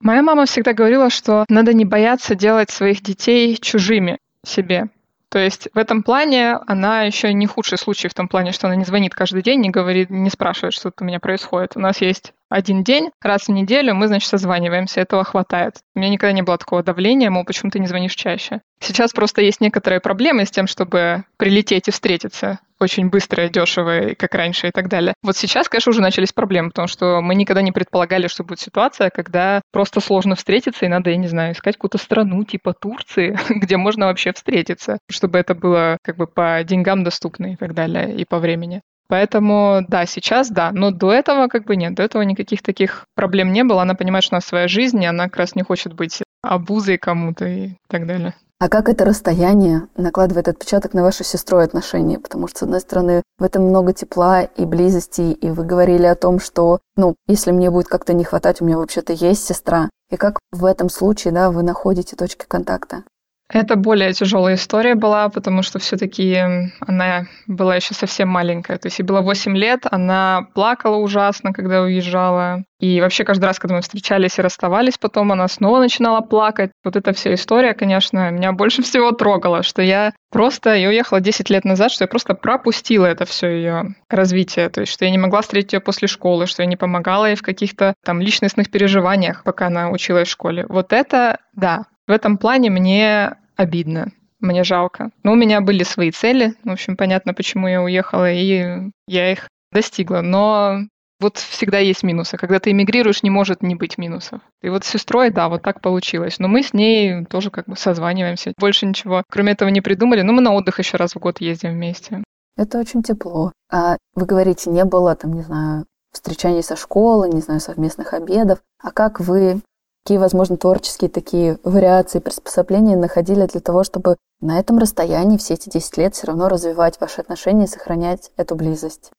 Моя 0.00 0.22
мама 0.22 0.46
всегда 0.46 0.72
говорила, 0.72 1.10
что 1.10 1.44
надо 1.48 1.72
не 1.72 1.84
бояться 1.84 2.34
делать 2.34 2.70
своих 2.70 3.02
детей 3.02 3.56
чужими 3.56 4.18
себе. 4.44 4.88
То 5.28 5.38
есть 5.38 5.68
в 5.74 5.78
этом 5.78 6.02
плане 6.02 6.58
она 6.66 7.02
еще 7.02 7.32
не 7.32 7.46
худший 7.46 7.78
случай 7.78 8.08
в 8.08 8.14
том 8.14 8.28
плане, 8.28 8.52
что 8.52 8.68
она 8.68 8.76
не 8.76 8.84
звонит 8.84 9.14
каждый 9.14 9.42
день, 9.42 9.60
не 9.60 9.70
говорит, 9.70 10.08
не 10.10 10.30
спрашивает, 10.30 10.74
что 10.74 10.92
у 10.98 11.04
меня 11.04 11.18
происходит. 11.18 11.76
У 11.76 11.80
нас 11.80 12.00
есть 12.00 12.32
один 12.48 12.84
день, 12.84 13.10
раз 13.22 13.48
в 13.48 13.50
неделю 13.50 13.94
мы, 13.94 14.08
значит, 14.08 14.28
созваниваемся, 14.28 15.00
этого 15.00 15.24
хватает. 15.24 15.76
У 15.94 15.98
меня 15.98 16.10
никогда 16.10 16.32
не 16.32 16.42
было 16.42 16.58
такого 16.58 16.82
давления, 16.82 17.30
мол, 17.30 17.44
почему 17.44 17.70
ты 17.70 17.78
не 17.78 17.86
звонишь 17.86 18.14
чаще. 18.14 18.60
Сейчас 18.80 19.12
просто 19.12 19.42
есть 19.42 19.60
некоторые 19.60 20.00
проблемы 20.00 20.44
с 20.44 20.50
тем, 20.50 20.66
чтобы 20.66 21.24
прилететь 21.38 21.88
и 21.88 21.90
встретиться 21.90 22.58
очень 22.78 23.08
быстро, 23.08 23.48
дешево, 23.48 24.14
как 24.18 24.34
раньше 24.34 24.68
и 24.68 24.70
так 24.70 24.88
далее. 24.88 25.14
Вот 25.22 25.36
сейчас, 25.36 25.68
конечно, 25.68 25.90
уже 25.90 26.02
начались 26.02 26.32
проблемы, 26.32 26.68
потому 26.68 26.88
что 26.88 27.20
мы 27.22 27.34
никогда 27.34 27.62
не 27.62 27.72
предполагали, 27.72 28.26
что 28.28 28.44
будет 28.44 28.60
ситуация, 28.60 29.10
когда 29.10 29.62
просто 29.72 30.00
сложно 30.00 30.36
встретиться, 30.36 30.84
и 30.84 30.88
надо, 30.88 31.10
я 31.10 31.16
не 31.16 31.28
знаю, 31.28 31.54
искать 31.54 31.76
какую-то 31.76 31.98
страну 31.98 32.44
типа 32.44 32.74
Турции, 32.74 33.36
где 33.48 33.76
можно 33.76 34.06
вообще 34.06 34.32
встретиться, 34.32 34.98
чтобы 35.10 35.38
это 35.38 35.54
было 35.54 35.98
как 36.02 36.16
бы 36.16 36.26
по 36.26 36.62
деньгам 36.64 37.04
доступно 37.04 37.52
и 37.52 37.56
так 37.56 37.74
далее, 37.74 38.14
и 38.14 38.24
по 38.24 38.38
времени. 38.38 38.82
Поэтому, 39.08 39.84
да, 39.88 40.06
сейчас 40.06 40.50
да, 40.50 40.70
но 40.72 40.90
до 40.90 41.12
этого 41.12 41.48
как 41.48 41.64
бы 41.64 41.76
нет, 41.76 41.94
до 41.94 42.02
этого 42.02 42.22
никаких 42.22 42.62
таких 42.62 43.04
проблем 43.14 43.52
не 43.52 43.64
было. 43.64 43.82
Она 43.82 43.94
понимает, 43.94 44.24
что 44.24 44.34
у 44.34 44.38
нас 44.38 44.44
своя 44.44 44.68
жизнь, 44.68 45.02
и 45.02 45.06
она 45.06 45.24
как 45.24 45.36
раз 45.36 45.54
не 45.54 45.62
хочет 45.62 45.94
быть 45.94 46.22
обузой 46.42 46.98
кому-то 46.98 47.46
и 47.46 47.70
так 47.88 48.06
далее. 48.06 48.34
А 48.58 48.70
как 48.70 48.88
это 48.88 49.04
расстояние 49.04 49.88
накладывает 49.98 50.48
отпечаток 50.48 50.94
на 50.94 51.02
вашу 51.02 51.24
сестру 51.24 51.58
отношения? 51.58 52.18
Потому 52.18 52.48
что, 52.48 52.60
с 52.60 52.62
одной 52.62 52.80
стороны, 52.80 53.22
в 53.38 53.42
этом 53.42 53.64
много 53.64 53.92
тепла 53.92 54.44
и 54.44 54.64
близости, 54.64 55.32
и 55.32 55.50
вы 55.50 55.64
говорили 55.64 56.06
о 56.06 56.14
том, 56.14 56.40
что, 56.40 56.80
ну, 56.96 57.16
если 57.26 57.50
мне 57.50 57.70
будет 57.70 57.88
как-то 57.88 58.14
не 58.14 58.24
хватать, 58.24 58.62
у 58.62 58.64
меня 58.64 58.78
вообще-то 58.78 59.12
есть 59.12 59.44
сестра. 59.44 59.90
И 60.10 60.16
как 60.16 60.38
в 60.52 60.64
этом 60.64 60.88
случае, 60.88 61.34
да, 61.34 61.50
вы 61.50 61.62
находите 61.62 62.16
точки 62.16 62.46
контакта? 62.48 63.04
Это 63.48 63.76
более 63.76 64.12
тяжелая 64.12 64.56
история 64.56 64.96
была, 64.96 65.28
потому 65.28 65.62
что 65.62 65.78
все-таки 65.78 66.36
она 66.80 67.26
была 67.46 67.76
еще 67.76 67.94
совсем 67.94 68.28
маленькая. 68.28 68.76
То 68.78 68.88
есть 68.88 68.98
ей 68.98 69.04
было 69.04 69.20
8 69.20 69.56
лет, 69.56 69.86
она 69.88 70.48
плакала 70.54 70.96
ужасно, 70.96 71.52
когда 71.52 71.82
уезжала. 71.82 72.64
И 72.80 73.00
вообще 73.00 73.24
каждый 73.24 73.44
раз, 73.44 73.58
когда 73.58 73.76
мы 73.76 73.82
встречались 73.82 74.38
и 74.38 74.42
расставались, 74.42 74.98
потом 74.98 75.30
она 75.30 75.46
снова 75.46 75.78
начинала 75.78 76.20
плакать. 76.22 76.72
Вот 76.84 76.96
эта 76.96 77.12
вся 77.12 77.32
история, 77.34 77.72
конечно, 77.72 78.30
меня 78.32 78.52
больше 78.52 78.82
всего 78.82 79.12
трогала, 79.12 79.62
что 79.62 79.80
я 79.80 80.12
просто, 80.32 80.74
я 80.74 80.88
уехала 80.88 81.20
10 81.20 81.48
лет 81.48 81.64
назад, 81.64 81.92
что 81.92 82.04
я 82.04 82.08
просто 82.08 82.34
пропустила 82.34 83.06
это 83.06 83.26
все 83.26 83.48
ее 83.48 83.94
развитие. 84.10 84.68
То 84.70 84.80
есть, 84.80 84.92
что 84.92 85.04
я 85.04 85.12
не 85.12 85.18
могла 85.18 85.42
встретить 85.42 85.72
ее 85.72 85.80
после 85.80 86.08
школы, 86.08 86.46
что 86.46 86.62
я 86.62 86.66
не 86.66 86.76
помогала 86.76 87.26
ей 87.26 87.36
в 87.36 87.42
каких-то 87.42 87.94
там 88.04 88.20
личностных 88.20 88.70
переживаниях, 88.72 89.44
пока 89.44 89.68
она 89.68 89.90
училась 89.90 90.26
в 90.26 90.32
школе. 90.32 90.66
Вот 90.68 90.92
это, 90.92 91.38
да, 91.54 91.84
в 92.06 92.10
этом 92.10 92.38
плане 92.38 92.70
мне 92.70 93.36
обидно, 93.56 94.12
мне 94.40 94.64
жалко. 94.64 95.10
Но 95.22 95.32
у 95.32 95.36
меня 95.36 95.60
были 95.60 95.82
свои 95.82 96.10
цели, 96.10 96.54
в 96.64 96.70
общем, 96.70 96.96
понятно, 96.96 97.34
почему 97.34 97.68
я 97.68 97.82
уехала, 97.82 98.30
и 98.30 98.90
я 99.08 99.32
их 99.32 99.48
достигла. 99.72 100.20
Но 100.20 100.86
вот 101.18 101.38
всегда 101.38 101.78
есть 101.78 102.02
минусы. 102.02 102.36
Когда 102.36 102.58
ты 102.58 102.72
эмигрируешь, 102.72 103.22
не 103.22 103.30
может 103.30 103.62
не 103.62 103.74
быть 103.74 103.96
минусов. 103.96 104.40
И 104.62 104.68
вот 104.68 104.84
с 104.84 104.88
сестрой, 104.88 105.30
да, 105.30 105.48
вот 105.48 105.62
так 105.62 105.80
получилось. 105.80 106.38
Но 106.38 106.48
мы 106.48 106.62
с 106.62 106.74
ней 106.74 107.24
тоже 107.24 107.50
как 107.50 107.66
бы 107.66 107.76
созваниваемся. 107.76 108.52
Больше 108.58 108.86
ничего, 108.86 109.22
кроме 109.30 109.52
этого, 109.52 109.70
не 109.70 109.80
придумали. 109.80 110.22
Но 110.22 110.32
мы 110.32 110.42
на 110.42 110.52
отдых 110.52 110.78
еще 110.78 110.96
раз 110.98 111.14
в 111.14 111.18
год 111.18 111.40
ездим 111.40 111.72
вместе. 111.72 112.22
Это 112.56 112.78
очень 112.78 113.02
тепло. 113.02 113.52
А 113.70 113.96
вы 114.14 114.26
говорите, 114.26 114.70
не 114.70 114.84
было 114.84 115.14
там, 115.14 115.32
не 115.32 115.42
знаю, 115.42 115.86
встречаний 116.12 116.62
со 116.62 116.76
школы, 116.76 117.28
не 117.28 117.40
знаю, 117.40 117.60
совместных 117.60 118.12
обедов. 118.12 118.60
А 118.82 118.90
как 118.90 119.20
вы 119.20 119.60
какие, 120.06 120.18
возможно, 120.18 120.56
творческие 120.56 121.10
такие 121.10 121.58
вариации, 121.64 122.20
приспособления 122.20 122.96
находили 122.96 123.44
для 123.46 123.60
того, 123.60 123.82
чтобы 123.82 124.14
на 124.40 124.60
этом 124.60 124.78
расстоянии 124.78 125.36
все 125.36 125.54
эти 125.54 125.68
10 125.68 125.96
лет 125.96 126.14
все 126.14 126.28
равно 126.28 126.48
развивать 126.48 127.00
ваши 127.00 127.20
отношения 127.20 127.64
и 127.64 127.66
сохранять 127.68 128.30
эту 128.36 128.54
близость? 128.54 129.10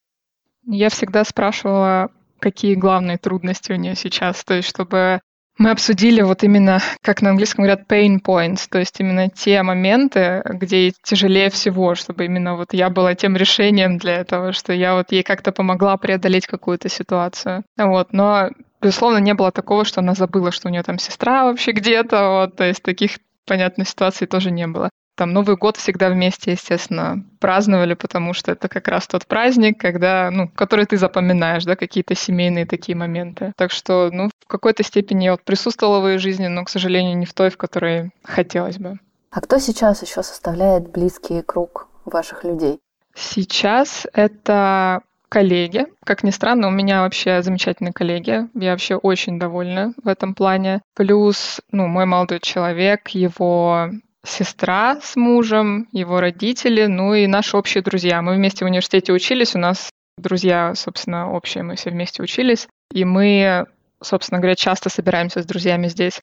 Я 0.65 0.87
всегда 0.87 1.25
спрашивала, 1.25 2.07
какие 2.39 2.75
главные 2.75 3.17
трудности 3.17 3.73
у 3.73 3.75
нее 3.75 3.95
сейчас, 3.97 4.45
то 4.45 4.53
есть 4.53 4.69
чтобы 4.69 5.19
мы 5.57 5.71
обсудили 5.71 6.21
вот 6.21 6.43
именно, 6.43 6.79
как 7.01 7.21
на 7.21 7.31
английском 7.31 7.65
говорят, 7.65 7.91
pain 7.91 8.19
points, 8.25 8.67
то 8.69 8.79
есть 8.79 8.97
именно 9.01 9.27
те 9.27 9.61
моменты, 9.63 10.41
где 10.45 10.83
ей 10.83 10.93
тяжелее 11.03 11.49
всего, 11.49 11.95
чтобы 11.95 12.23
именно 12.25 12.55
вот 12.55 12.73
я 12.73 12.89
была 12.89 13.13
тем 13.13 13.35
решением 13.35 13.97
для 13.97 14.17
этого, 14.21 14.53
что 14.53 14.71
я 14.71 14.93
вот 14.93 15.11
ей 15.11 15.23
как-то 15.23 15.51
помогла 15.51 15.97
преодолеть 15.97 16.47
какую-то 16.47 16.87
ситуацию. 16.87 17.65
Вот, 17.75 18.13
но 18.13 18.51
безусловно, 18.81 19.17
не 19.17 19.33
было 19.33 19.51
такого, 19.51 19.85
что 19.85 20.01
она 20.01 20.13
забыла, 20.13 20.51
что 20.51 20.67
у 20.67 20.71
нее 20.71 20.83
там 20.83 20.99
сестра 20.99 21.45
вообще 21.45 21.71
где-то, 21.71 22.29
вот, 22.29 22.55
то 22.55 22.63
есть 22.63 22.83
таких, 22.83 23.17
понятных 23.47 23.87
ситуаций 23.87 24.27
тоже 24.27 24.51
не 24.51 24.67
было. 24.67 24.89
Там 25.15 25.33
Новый 25.33 25.57
год 25.57 25.77
всегда 25.77 26.09
вместе, 26.09 26.51
естественно, 26.51 27.23
праздновали, 27.39 27.95
потому 27.95 28.33
что 28.33 28.51
это 28.51 28.67
как 28.67 28.87
раз 28.87 29.07
тот 29.07 29.25
праздник, 29.25 29.79
когда, 29.79 30.29
ну, 30.29 30.47
который 30.47 30.85
ты 30.85 30.95
запоминаешь, 30.97 31.65
да, 31.65 31.75
какие-то 31.75 32.13
семейные 32.13 32.67
такие 32.67 32.95
моменты. 32.95 33.51
Так 33.57 33.71
что, 33.71 34.11
ну, 34.13 34.29
в 34.29 34.47
какой-то 34.47 34.83
степени 34.83 35.25
я 35.25 35.31
вот 35.31 35.41
присутствовала 35.41 36.01
в 36.01 36.07
ее 36.07 36.19
жизни, 36.19 36.45
но, 36.45 36.63
к 36.63 36.69
сожалению, 36.69 37.17
не 37.17 37.25
в 37.25 37.33
той, 37.33 37.49
в 37.49 37.57
которой 37.57 38.11
хотелось 38.23 38.77
бы. 38.77 38.99
А 39.31 39.41
кто 39.41 39.57
сейчас 39.57 40.03
еще 40.03 40.21
составляет 40.21 40.91
близкий 40.91 41.41
круг 41.41 41.87
ваших 42.05 42.43
людей? 42.43 42.79
Сейчас 43.15 44.05
это 44.13 45.01
коллеги. 45.29 45.85
Как 46.05 46.23
ни 46.23 46.31
странно, 46.31 46.67
у 46.67 46.71
меня 46.71 47.01
вообще 47.01 47.41
замечательные 47.41 47.93
коллеги. 47.93 48.47
Я 48.53 48.71
вообще 48.71 48.95
очень 48.95 49.39
довольна 49.39 49.93
в 50.03 50.07
этом 50.07 50.33
плане. 50.33 50.81
Плюс, 50.95 51.61
ну, 51.71 51.87
мой 51.87 52.05
молодой 52.05 52.39
человек, 52.39 53.09
его 53.09 53.89
сестра 54.25 54.99
с 55.01 55.15
мужем, 55.15 55.87
его 55.91 56.19
родители, 56.19 56.85
ну 56.85 57.13
и 57.13 57.27
наши 57.27 57.55
общие 57.57 57.81
друзья. 57.83 58.21
Мы 58.21 58.35
вместе 58.35 58.65
в 58.65 58.67
университете 58.67 59.13
учились, 59.13 59.55
у 59.55 59.59
нас 59.59 59.89
друзья, 60.17 60.73
собственно, 60.75 61.31
общие, 61.31 61.63
мы 61.63 61.75
все 61.75 61.91
вместе 61.91 62.23
учились. 62.23 62.67
И 62.93 63.05
мы, 63.05 63.65
собственно 64.01 64.39
говоря, 64.39 64.55
часто 64.55 64.89
собираемся 64.89 65.41
с 65.41 65.45
друзьями 65.45 65.87
здесь. 65.87 66.19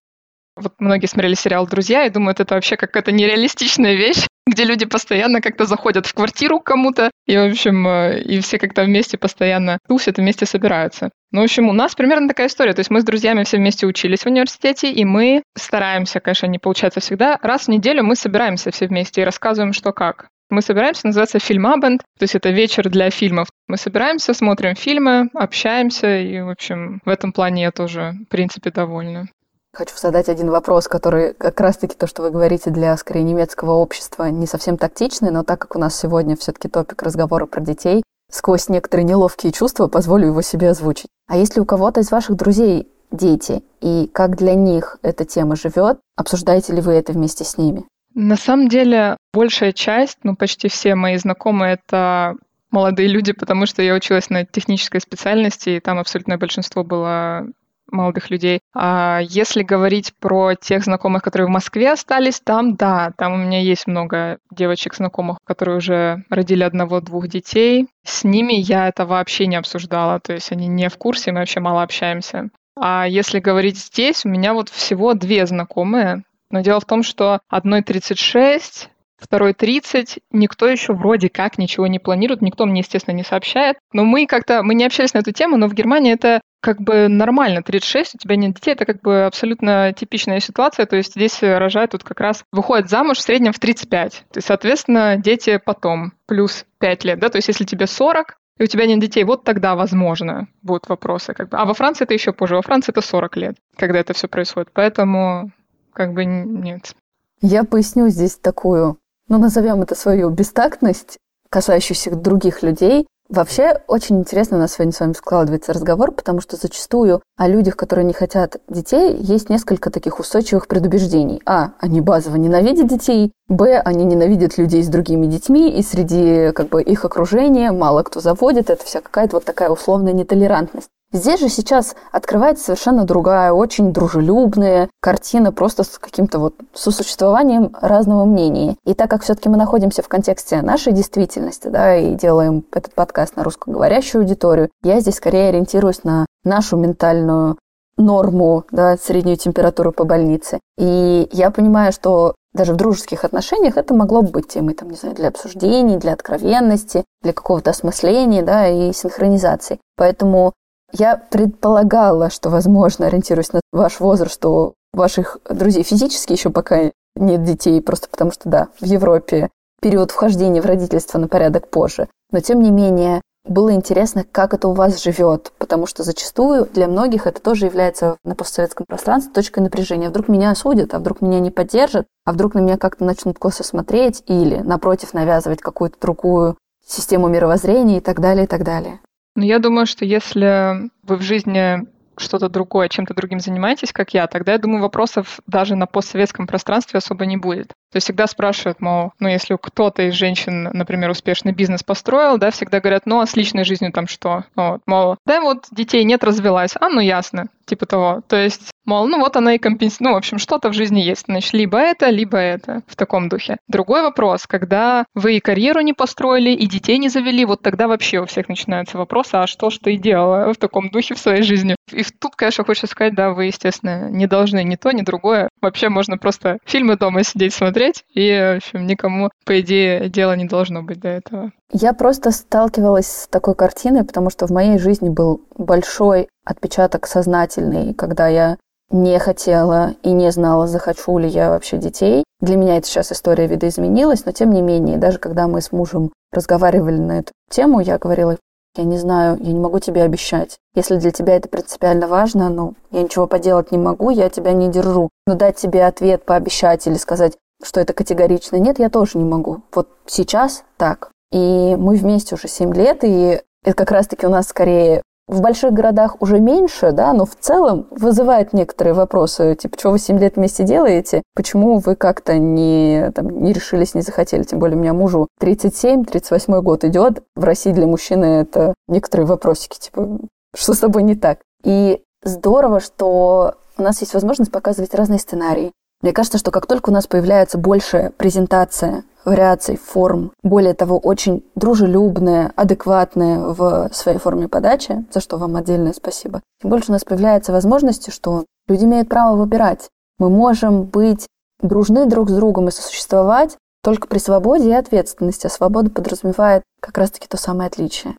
Вот 0.56 0.74
многие 0.78 1.06
смотрели 1.06 1.34
сериал 1.34 1.66
«Друзья» 1.66 2.06
и 2.06 2.10
думают, 2.10 2.38
это 2.38 2.54
вообще 2.54 2.76
какая-то 2.76 3.10
нереалистичная 3.10 3.94
вещь, 3.94 4.26
где 4.46 4.64
люди 4.64 4.86
постоянно 4.86 5.40
как-то 5.40 5.66
заходят 5.66 6.06
в 6.06 6.14
квартиру 6.14 6.60
кому-то, 6.60 7.10
и, 7.26 7.36
в 7.36 7.50
общем, 7.50 7.86
э, 7.88 8.20
и 8.20 8.40
все 8.40 8.58
как-то 8.58 8.84
вместе 8.84 9.18
постоянно 9.18 9.78
тусят, 9.88 10.18
вместе 10.18 10.46
собираются. 10.46 11.10
Ну, 11.32 11.40
в 11.40 11.44
общем, 11.44 11.68
у 11.68 11.72
нас 11.72 11.96
примерно 11.96 12.28
такая 12.28 12.46
история. 12.46 12.74
То 12.74 12.80
есть 12.80 12.90
мы 12.90 13.00
с 13.00 13.04
друзьями 13.04 13.42
все 13.42 13.56
вместе 13.56 13.86
учились 13.86 14.22
в 14.22 14.26
университете, 14.26 14.92
и 14.92 15.04
мы 15.04 15.42
стараемся, 15.56 16.20
конечно, 16.20 16.46
не 16.46 16.60
получается 16.60 17.00
всегда, 17.00 17.38
раз 17.42 17.64
в 17.64 17.68
неделю 17.68 18.04
мы 18.04 18.14
собираемся 18.14 18.70
все 18.70 18.86
вместе 18.86 19.22
и 19.22 19.24
рассказываем, 19.24 19.72
что 19.72 19.92
как. 19.92 20.28
Мы 20.50 20.62
собираемся, 20.62 21.06
называется 21.08 21.40
фильмабенд, 21.40 22.02
то 22.02 22.22
есть 22.22 22.36
это 22.36 22.50
вечер 22.50 22.88
для 22.88 23.10
фильмов. 23.10 23.48
Мы 23.66 23.76
собираемся, 23.76 24.34
смотрим 24.34 24.76
фильмы, 24.76 25.30
общаемся, 25.34 26.20
и, 26.20 26.40
в 26.40 26.50
общем, 26.50 27.00
в 27.04 27.08
этом 27.08 27.32
плане 27.32 27.62
я 27.62 27.72
тоже, 27.72 28.14
в 28.26 28.30
принципе, 28.30 28.70
довольна. 28.70 29.26
Хочу 29.74 29.96
задать 29.96 30.28
один 30.28 30.50
вопрос, 30.50 30.86
который 30.86 31.34
как 31.34 31.58
раз-таки 31.60 31.96
то, 31.96 32.06
что 32.06 32.22
вы 32.22 32.30
говорите 32.30 32.70
для, 32.70 32.96
скорее, 32.96 33.24
немецкого 33.24 33.72
общества, 33.72 34.30
не 34.30 34.46
совсем 34.46 34.78
тактичный, 34.78 35.32
но 35.32 35.42
так 35.42 35.60
как 35.60 35.74
у 35.74 35.80
нас 35.80 35.98
сегодня 35.98 36.36
все-таки 36.36 36.68
топик 36.68 37.02
разговора 37.02 37.46
про 37.46 37.60
детей, 37.60 38.04
сквозь 38.30 38.68
некоторые 38.68 39.04
неловкие 39.04 39.52
чувства 39.52 39.88
позволю 39.88 40.28
его 40.28 40.42
себе 40.42 40.70
озвучить. 40.70 41.08
А 41.26 41.36
если 41.36 41.58
у 41.58 41.64
кого-то 41.64 42.00
из 42.00 42.12
ваших 42.12 42.36
друзей 42.36 42.86
дети, 43.10 43.64
и 43.80 44.08
как 44.12 44.36
для 44.36 44.54
них 44.54 44.98
эта 45.02 45.24
тема 45.24 45.56
живет, 45.56 45.98
обсуждаете 46.16 46.72
ли 46.72 46.80
вы 46.80 46.92
это 46.92 47.12
вместе 47.12 47.42
с 47.42 47.58
ними? 47.58 47.84
На 48.14 48.36
самом 48.36 48.68
деле, 48.68 49.16
большая 49.32 49.72
часть, 49.72 50.18
ну 50.22 50.36
почти 50.36 50.68
все 50.68 50.94
мои 50.94 51.16
знакомые, 51.16 51.80
это 51.84 52.36
молодые 52.70 53.08
люди, 53.08 53.32
потому 53.32 53.66
что 53.66 53.82
я 53.82 53.94
училась 53.94 54.30
на 54.30 54.44
технической 54.44 55.00
специальности, 55.00 55.70
и 55.70 55.80
там 55.80 55.98
абсолютное 55.98 56.38
большинство 56.38 56.84
было 56.84 57.48
молодых 57.94 58.30
людей. 58.30 58.60
А 58.74 59.20
если 59.22 59.62
говорить 59.62 60.12
про 60.20 60.54
тех 60.54 60.84
знакомых, 60.84 61.22
которые 61.22 61.46
в 61.46 61.50
Москве 61.50 61.92
остались, 61.92 62.40
там, 62.40 62.74
да, 62.76 63.12
там 63.16 63.32
у 63.32 63.36
меня 63.36 63.60
есть 63.60 63.86
много 63.86 64.38
девочек 64.50 64.94
знакомых, 64.94 65.38
которые 65.44 65.78
уже 65.78 66.24
родили 66.28 66.62
одного-двух 66.64 67.28
детей. 67.28 67.88
С 68.04 68.24
ними 68.24 68.54
я 68.54 68.88
это 68.88 69.06
вообще 69.06 69.46
не 69.46 69.56
обсуждала, 69.56 70.20
то 70.20 70.32
есть 70.32 70.52
они 70.52 70.66
не 70.66 70.88
в 70.88 70.98
курсе, 70.98 71.32
мы 71.32 71.38
вообще 71.38 71.60
мало 71.60 71.82
общаемся. 71.82 72.50
А 72.76 73.06
если 73.06 73.38
говорить 73.38 73.78
здесь, 73.78 74.24
у 74.24 74.28
меня 74.28 74.52
вот 74.52 74.68
всего 74.68 75.14
две 75.14 75.46
знакомые, 75.46 76.24
но 76.50 76.60
дело 76.60 76.80
в 76.80 76.84
том, 76.84 77.02
что 77.02 77.40
одной 77.48 77.82
36, 77.82 78.90
второй 79.16 79.54
30, 79.54 80.18
никто 80.32 80.66
еще 80.66 80.92
вроде 80.92 81.28
как 81.28 81.58
ничего 81.58 81.86
не 81.86 81.98
планирует, 81.98 82.42
никто 82.42 82.66
мне, 82.66 82.80
естественно, 82.80 83.14
не 83.14 83.24
сообщает. 83.24 83.76
Но 83.92 84.04
мы 84.04 84.26
как-то, 84.26 84.62
мы 84.62 84.74
не 84.74 84.84
общались 84.84 85.14
на 85.14 85.18
эту 85.18 85.32
тему, 85.32 85.56
но 85.56 85.68
в 85.68 85.74
Германии 85.74 86.12
это 86.12 86.40
как 86.64 86.80
бы 86.80 87.08
нормально. 87.08 87.62
36, 87.62 88.14
у 88.14 88.18
тебя 88.18 88.36
нет 88.36 88.54
детей, 88.54 88.72
это 88.72 88.86
как 88.86 89.02
бы 89.02 89.26
абсолютно 89.26 89.92
типичная 89.92 90.40
ситуация. 90.40 90.86
То 90.86 90.96
есть 90.96 91.12
здесь 91.14 91.42
рожают 91.42 91.90
тут 91.90 92.04
как 92.04 92.20
раз, 92.20 92.42
выходят 92.52 92.88
замуж 92.88 93.18
в 93.18 93.20
среднем 93.20 93.52
в 93.52 93.58
35. 93.58 94.24
То 94.32 94.38
есть, 94.38 94.48
соответственно, 94.48 95.16
дети 95.18 95.60
потом, 95.62 96.14
плюс 96.26 96.64
5 96.78 97.04
лет, 97.04 97.18
да, 97.18 97.28
то 97.28 97.36
есть 97.36 97.48
если 97.48 97.64
тебе 97.64 97.86
40, 97.86 98.38
и 98.56 98.62
у 98.62 98.66
тебя 98.66 98.86
нет 98.86 98.98
детей, 98.98 99.24
вот 99.24 99.44
тогда, 99.44 99.74
возможно, 99.74 100.48
будут 100.62 100.88
вопросы. 100.88 101.34
Как 101.34 101.50
бы. 101.50 101.58
А 101.58 101.66
во 101.66 101.74
Франции 101.74 102.04
это 102.04 102.14
еще 102.14 102.32
позже. 102.32 102.54
Во 102.54 102.62
Франции 102.62 102.92
это 102.92 103.02
40 103.02 103.36
лет, 103.36 103.56
когда 103.76 103.98
это 103.98 104.14
все 104.14 104.26
происходит. 104.26 104.70
Поэтому 104.72 105.50
как 105.92 106.14
бы 106.14 106.24
нет. 106.24 106.94
Я 107.42 107.64
поясню 107.64 108.08
здесь 108.08 108.36
такую, 108.36 108.98
ну, 109.28 109.38
назовем 109.38 109.82
это 109.82 109.94
свою 109.94 110.30
бестактность, 110.30 111.18
касающуюся 111.50 112.14
других 112.14 112.62
людей. 112.62 113.06
Вообще, 113.30 113.80
очень 113.86 114.18
интересно 114.18 114.58
у 114.58 114.60
нас 114.60 114.74
сегодня 114.74 114.92
с 114.92 115.00
вами 115.00 115.14
складывается 115.14 115.72
разговор, 115.72 116.12
потому 116.12 116.42
что 116.42 116.56
зачастую 116.56 117.22
о 117.38 117.48
людях, 117.48 117.74
которые 117.74 118.04
не 118.04 118.12
хотят 118.12 118.58
детей, 118.68 119.16
есть 119.18 119.48
несколько 119.48 119.90
таких 119.90 120.20
устойчивых 120.20 120.68
предубеждений. 120.68 121.40
А, 121.46 121.72
они 121.80 122.02
базово 122.02 122.36
ненавидят 122.36 122.86
детей. 122.86 123.32
Б, 123.48 123.80
они 123.80 124.04
ненавидят 124.04 124.58
людей 124.58 124.82
с 124.82 124.88
другими 124.88 125.26
детьми, 125.26 125.70
и 125.70 125.82
среди 125.82 126.52
как 126.52 126.68
бы 126.68 126.82
их 126.82 127.06
окружения 127.06 127.72
мало 127.72 128.02
кто 128.02 128.20
заводит. 128.20 128.68
Это 128.68 128.84
вся 128.84 129.00
какая-то 129.00 129.36
вот 129.36 129.44
такая 129.44 129.70
условная 129.70 130.12
нетолерантность. 130.12 130.90
Здесь 131.14 131.38
же 131.38 131.48
сейчас 131.48 131.94
открывается 132.10 132.64
совершенно 132.64 133.04
другая, 133.04 133.52
очень 133.52 133.92
дружелюбная 133.92 134.90
картина 135.00 135.52
просто 135.52 135.84
с 135.84 135.96
каким-то 135.96 136.40
вот 136.40 136.56
сосуществованием 136.72 137.70
разного 137.80 138.24
мнения. 138.24 138.74
И 138.84 138.94
так 138.94 139.10
как 139.10 139.22
все-таки 139.22 139.48
мы 139.48 139.56
находимся 139.56 140.02
в 140.02 140.08
контексте 140.08 140.60
нашей 140.60 140.92
действительности, 140.92 141.68
да, 141.68 141.94
и 141.94 142.16
делаем 142.16 142.64
этот 142.72 142.94
подкаст 142.94 143.36
на 143.36 143.44
русскоговорящую 143.44 144.22
аудиторию, 144.22 144.70
я 144.82 144.98
здесь 144.98 145.14
скорее 145.14 145.50
ориентируюсь 145.50 146.02
на 146.02 146.26
нашу 146.42 146.76
ментальную 146.76 147.58
норму, 147.96 148.64
да, 148.72 148.96
среднюю 148.96 149.36
температуру 149.36 149.92
по 149.92 150.02
больнице. 150.02 150.58
И 150.76 151.28
я 151.30 151.52
понимаю, 151.52 151.92
что 151.92 152.34
даже 152.54 152.72
в 152.72 152.76
дружеских 152.76 153.24
отношениях 153.24 153.76
это 153.76 153.94
могло 153.94 154.22
бы 154.22 154.30
быть 154.30 154.48
темой, 154.48 154.74
там, 154.74 154.90
не 154.90 154.96
знаю, 154.96 155.14
для 155.14 155.28
обсуждений, 155.28 155.96
для 155.96 156.12
откровенности, 156.12 157.04
для 157.22 157.32
какого-то 157.32 157.70
осмысления, 157.70 158.42
да, 158.42 158.66
и 158.66 158.92
синхронизации. 158.92 159.78
Поэтому 159.96 160.52
я 160.94 161.16
предполагала, 161.16 162.30
что, 162.30 162.50
возможно, 162.50 163.06
ориентируясь 163.06 163.52
на 163.52 163.60
ваш 163.72 164.00
возраст, 164.00 164.32
что 164.32 164.74
ваших 164.92 165.38
друзей 165.48 165.82
физически 165.82 166.32
еще 166.32 166.50
пока 166.50 166.92
нет 167.16 167.42
детей, 167.42 167.80
просто 167.82 168.08
потому 168.08 168.30
что, 168.30 168.48
да, 168.48 168.68
в 168.80 168.84
Европе 168.84 169.50
период 169.80 170.12
вхождения 170.12 170.62
в 170.62 170.66
родительство 170.66 171.18
на 171.18 171.28
порядок 171.28 171.68
позже. 171.68 172.08
Но, 172.30 172.40
тем 172.40 172.62
не 172.62 172.70
менее, 172.70 173.20
было 173.46 173.74
интересно, 173.74 174.24
как 174.24 174.54
это 174.54 174.68
у 174.68 174.72
вас 174.72 175.02
живет, 175.02 175.52
потому 175.58 175.86
что 175.86 176.02
зачастую 176.02 176.66
для 176.72 176.88
многих 176.88 177.26
это 177.26 177.42
тоже 177.42 177.66
является 177.66 178.16
на 178.24 178.34
постсоветском 178.34 178.86
пространстве 178.86 179.32
точкой 179.34 179.60
напряжения. 179.60 180.08
Вдруг 180.08 180.28
меня 180.28 180.50
осудят, 180.50 180.94
а 180.94 180.98
вдруг 180.98 181.20
меня 181.20 181.40
не 181.40 181.50
поддержат, 181.50 182.06
а 182.24 182.32
вдруг 182.32 182.54
на 182.54 182.60
меня 182.60 182.78
как-то 182.78 183.04
начнут 183.04 183.38
косо 183.38 183.62
смотреть 183.62 184.22
или, 184.26 184.56
напротив, 184.56 185.12
навязывать 185.12 185.60
какую-то 185.60 186.00
другую 186.00 186.56
систему 186.86 187.28
мировоззрения 187.28 187.98
и 187.98 188.00
так 188.00 188.20
далее, 188.20 188.44
и 188.44 188.46
так 188.48 188.64
далее. 188.64 189.00
Ну, 189.36 189.44
я 189.44 189.58
думаю, 189.58 189.86
что 189.86 190.04
если 190.04 190.90
вы 191.02 191.16
в 191.16 191.22
жизни 191.22 191.86
что-то 192.16 192.48
другое, 192.48 192.88
чем-то 192.88 193.14
другим 193.14 193.40
занимаетесь, 193.40 193.92
как 193.92 194.14
я, 194.14 194.26
тогда, 194.28 194.52
я 194.52 194.58
думаю, 194.58 194.82
вопросов 194.82 195.40
даже 195.46 195.74
на 195.74 195.86
постсоветском 195.86 196.46
пространстве 196.46 196.98
особо 196.98 197.26
не 197.26 197.36
будет. 197.36 197.72
То 197.94 197.98
есть 197.98 198.06
всегда 198.06 198.26
спрашивают, 198.26 198.80
мол, 198.80 199.12
ну, 199.20 199.28
если 199.28 199.56
кто-то 199.56 200.02
из 200.02 200.14
женщин, 200.14 200.64
например, 200.72 201.10
успешный 201.10 201.52
бизнес 201.52 201.84
построил, 201.84 202.38
да, 202.38 202.50
всегда 202.50 202.80
говорят, 202.80 203.06
ну, 203.06 203.20
а 203.20 203.26
с 203.26 203.36
личной 203.36 203.62
жизнью 203.62 203.92
там 203.92 204.08
что? 204.08 204.42
Вот, 204.56 204.80
мол, 204.84 205.16
да, 205.24 205.40
вот 205.40 205.66
детей 205.70 206.02
нет, 206.02 206.24
развелась. 206.24 206.72
А, 206.80 206.88
ну, 206.88 206.98
ясно, 206.98 207.46
типа 207.66 207.86
того. 207.86 208.22
То 208.26 208.34
есть 208.34 208.74
Мол, 208.84 209.08
ну 209.08 209.18
вот 209.18 209.36
она 209.36 209.54
и 209.54 209.58
компенсирует. 209.58 210.00
Ну, 210.00 210.12
в 210.12 210.16
общем, 210.16 210.38
что-то 210.38 210.70
в 210.70 210.74
жизни 210.74 211.00
есть. 211.00 211.24
Значит, 211.26 211.54
либо 211.54 211.78
это, 211.78 212.10
либо 212.10 212.36
это. 212.36 212.82
В 212.86 212.96
таком 212.96 213.28
духе. 213.28 213.56
Другой 213.68 214.02
вопрос, 214.02 214.46
когда 214.46 215.06
вы 215.14 215.36
и 215.36 215.40
карьеру 215.40 215.80
не 215.80 215.92
построили, 215.92 216.50
и 216.50 216.66
детей 216.66 216.98
не 216.98 217.08
завели, 217.08 217.44
вот 217.44 217.62
тогда 217.62 217.88
вообще 217.88 218.20
у 218.20 218.26
всех 218.26 218.48
начинаются 218.48 218.98
вопросы, 218.98 219.36
а 219.36 219.46
что 219.46 219.70
ж 219.70 219.78
ты 219.78 219.96
делала 219.96 220.52
в 220.52 220.56
таком 220.56 220.90
духе 220.90 221.14
в 221.14 221.18
своей 221.18 221.42
жизни? 221.42 221.76
И 221.92 222.02
тут, 222.02 222.36
конечно, 222.36 222.64
хочется 222.64 222.86
сказать, 222.86 223.14
да, 223.14 223.30
вы, 223.30 223.46
естественно, 223.46 224.10
не 224.10 224.26
должны 224.26 224.62
ни 224.64 224.76
то, 224.76 224.90
ни 224.90 225.02
другое. 225.02 225.48
Вообще 225.60 225.88
можно 225.88 226.18
просто 226.18 226.58
фильмы 226.64 226.96
дома 226.96 227.22
сидеть 227.22 227.54
смотреть, 227.54 227.83
и, 228.14 228.30
в 228.30 228.56
общем, 228.56 228.86
никому, 228.86 229.30
по 229.44 229.60
идее, 229.60 230.08
дела 230.08 230.36
не 230.36 230.46
должно 230.46 230.82
быть 230.82 231.00
до 231.00 231.08
этого. 231.08 231.52
Я 231.72 231.92
просто 231.92 232.30
сталкивалась 232.30 233.06
с 233.06 233.28
такой 233.28 233.54
картиной, 233.54 234.04
потому 234.04 234.30
что 234.30 234.46
в 234.46 234.50
моей 234.50 234.78
жизни 234.78 235.08
был 235.08 235.42
большой 235.56 236.28
отпечаток 236.44 237.06
сознательный, 237.06 237.94
когда 237.94 238.28
я 238.28 238.56
не 238.90 239.18
хотела 239.18 239.94
и 240.02 240.12
не 240.12 240.30
знала, 240.30 240.66
захочу 240.66 241.18
ли 241.18 241.28
я 241.28 241.50
вообще 241.50 241.78
детей. 241.78 242.24
Для 242.40 242.56
меня 242.56 242.76
это 242.76 242.86
сейчас 242.86 243.10
история 243.12 243.46
видоизменилась, 243.46 244.24
но 244.24 244.32
тем 244.32 244.52
не 244.52 244.62
менее, 244.62 244.98
даже 244.98 245.18
когда 245.18 245.48
мы 245.48 245.60
с 245.60 245.72
мужем 245.72 246.12
разговаривали 246.32 246.98
на 246.98 247.18
эту 247.20 247.32
тему, 247.50 247.80
я 247.80 247.98
говорила, 247.98 248.36
я 248.76 248.84
не 248.84 248.98
знаю, 248.98 249.38
я 249.40 249.52
не 249.52 249.60
могу 249.60 249.78
тебе 249.78 250.02
обещать. 250.02 250.58
Если 250.74 250.96
для 250.96 251.12
тебя 251.12 251.36
это 251.36 251.48
принципиально 251.48 252.08
важно, 252.08 252.48
ну, 252.48 252.74
я 252.90 253.02
ничего 253.02 253.26
поделать 253.28 253.70
не 253.70 253.78
могу, 253.78 254.10
я 254.10 254.28
тебя 254.28 254.52
не 254.52 254.68
держу. 254.68 255.10
Но 255.26 255.36
дать 255.36 255.56
тебе 255.56 255.86
ответ, 255.86 256.24
пообещать 256.24 256.86
или 256.86 256.94
сказать, 256.94 257.34
что 257.62 257.80
это 257.80 257.92
категорично 257.92 258.56
нет, 258.56 258.78
я 258.78 258.90
тоже 258.90 259.18
не 259.18 259.24
могу. 259.24 259.62
Вот 259.74 259.88
сейчас 260.06 260.64
так. 260.76 261.10
И 261.32 261.76
мы 261.78 261.96
вместе 261.96 262.34
уже 262.34 262.48
7 262.48 262.72
лет, 262.74 263.02
и 263.02 263.40
это 263.64 263.76
как 263.76 263.90
раз-таки 263.90 264.26
у 264.26 264.30
нас 264.30 264.46
скорее 264.48 265.02
в 265.26 265.40
больших 265.40 265.72
городах 265.72 266.20
уже 266.20 266.38
меньше, 266.38 266.92
да, 266.92 267.12
но 267.12 267.24
в 267.24 267.34
целом 267.34 267.86
вызывает 267.90 268.52
некоторые 268.52 268.92
вопросы, 268.92 269.54
типа, 269.54 269.78
что 269.78 269.90
вы 269.90 269.98
7 269.98 270.18
лет 270.18 270.36
вместе 270.36 270.64
делаете, 270.64 271.22
почему 271.34 271.78
вы 271.78 271.96
как-то 271.96 272.36
не, 272.36 273.10
там, 273.14 273.42
не 273.42 273.52
решились, 273.52 273.94
не 273.94 274.02
захотели, 274.02 274.42
тем 274.42 274.58
более 274.58 274.76
у 274.76 274.80
меня 274.80 274.92
мужу 274.92 275.28
37, 275.40 276.04
38 276.04 276.60
год 276.60 276.84
идет, 276.84 277.22
в 277.36 277.44
России 277.44 277.72
для 277.72 277.86
мужчины 277.86 278.24
это 278.24 278.74
некоторые 278.86 279.26
вопросики, 279.26 279.78
типа, 279.78 280.18
что 280.54 280.74
с 280.74 280.78
тобой 280.78 281.02
не 281.02 281.16
так. 281.16 281.38
И 281.64 282.02
здорово, 282.22 282.80
что 282.80 283.54
у 283.78 283.82
нас 283.82 284.00
есть 284.02 284.14
возможность 284.14 284.52
показывать 284.52 284.94
разные 284.94 285.18
сценарии. 285.18 285.72
Мне 286.04 286.12
кажется, 286.12 286.36
что 286.36 286.50
как 286.50 286.66
только 286.66 286.90
у 286.90 286.92
нас 286.92 287.06
появляется 287.06 287.56
большая 287.56 288.10
презентация 288.10 289.04
вариаций 289.24 289.78
форм. 289.78 290.32
Более 290.42 290.74
того, 290.74 290.98
очень 290.98 291.42
дружелюбные, 291.54 292.52
адекватные 292.56 293.38
в 293.38 293.88
своей 293.90 294.18
форме 294.18 294.46
подачи, 294.46 295.06
за 295.10 295.20
что 295.20 295.38
вам 295.38 295.56
отдельное 295.56 295.94
спасибо. 295.94 296.42
Тем 296.60 296.68
больше 296.68 296.90
у 296.90 296.92
нас 296.92 297.04
появляется 297.04 297.52
возможности, 297.52 298.10
что 298.10 298.44
люди 298.68 298.84
имеют 298.84 299.08
право 299.08 299.34
выбирать. 299.34 299.88
Мы 300.18 300.28
можем 300.28 300.82
быть 300.82 301.26
дружны 301.62 302.04
друг 302.04 302.28
с 302.28 302.34
другом 302.34 302.68
и 302.68 302.70
сосуществовать 302.70 303.56
только 303.82 304.06
при 304.06 304.18
свободе 304.18 304.68
и 304.68 304.74
ответственности. 304.74 305.46
А 305.46 305.48
свобода 305.48 305.88
подразумевает 305.88 306.64
как 306.82 306.98
раз-таки 306.98 307.28
то 307.28 307.38
самое 307.38 307.68
отличие. 307.68 308.14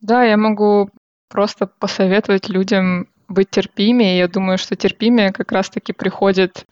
Да, 0.00 0.24
я 0.24 0.36
могу 0.36 0.90
просто 1.30 1.68
посоветовать 1.68 2.48
людям 2.48 3.06
быть 3.28 3.50
терпимее. 3.50 4.18
Я 4.18 4.26
думаю, 4.26 4.58
что 4.58 4.74
терпимее 4.74 5.32
как 5.32 5.52
раз-таки 5.52 5.92
приходит 5.92 6.64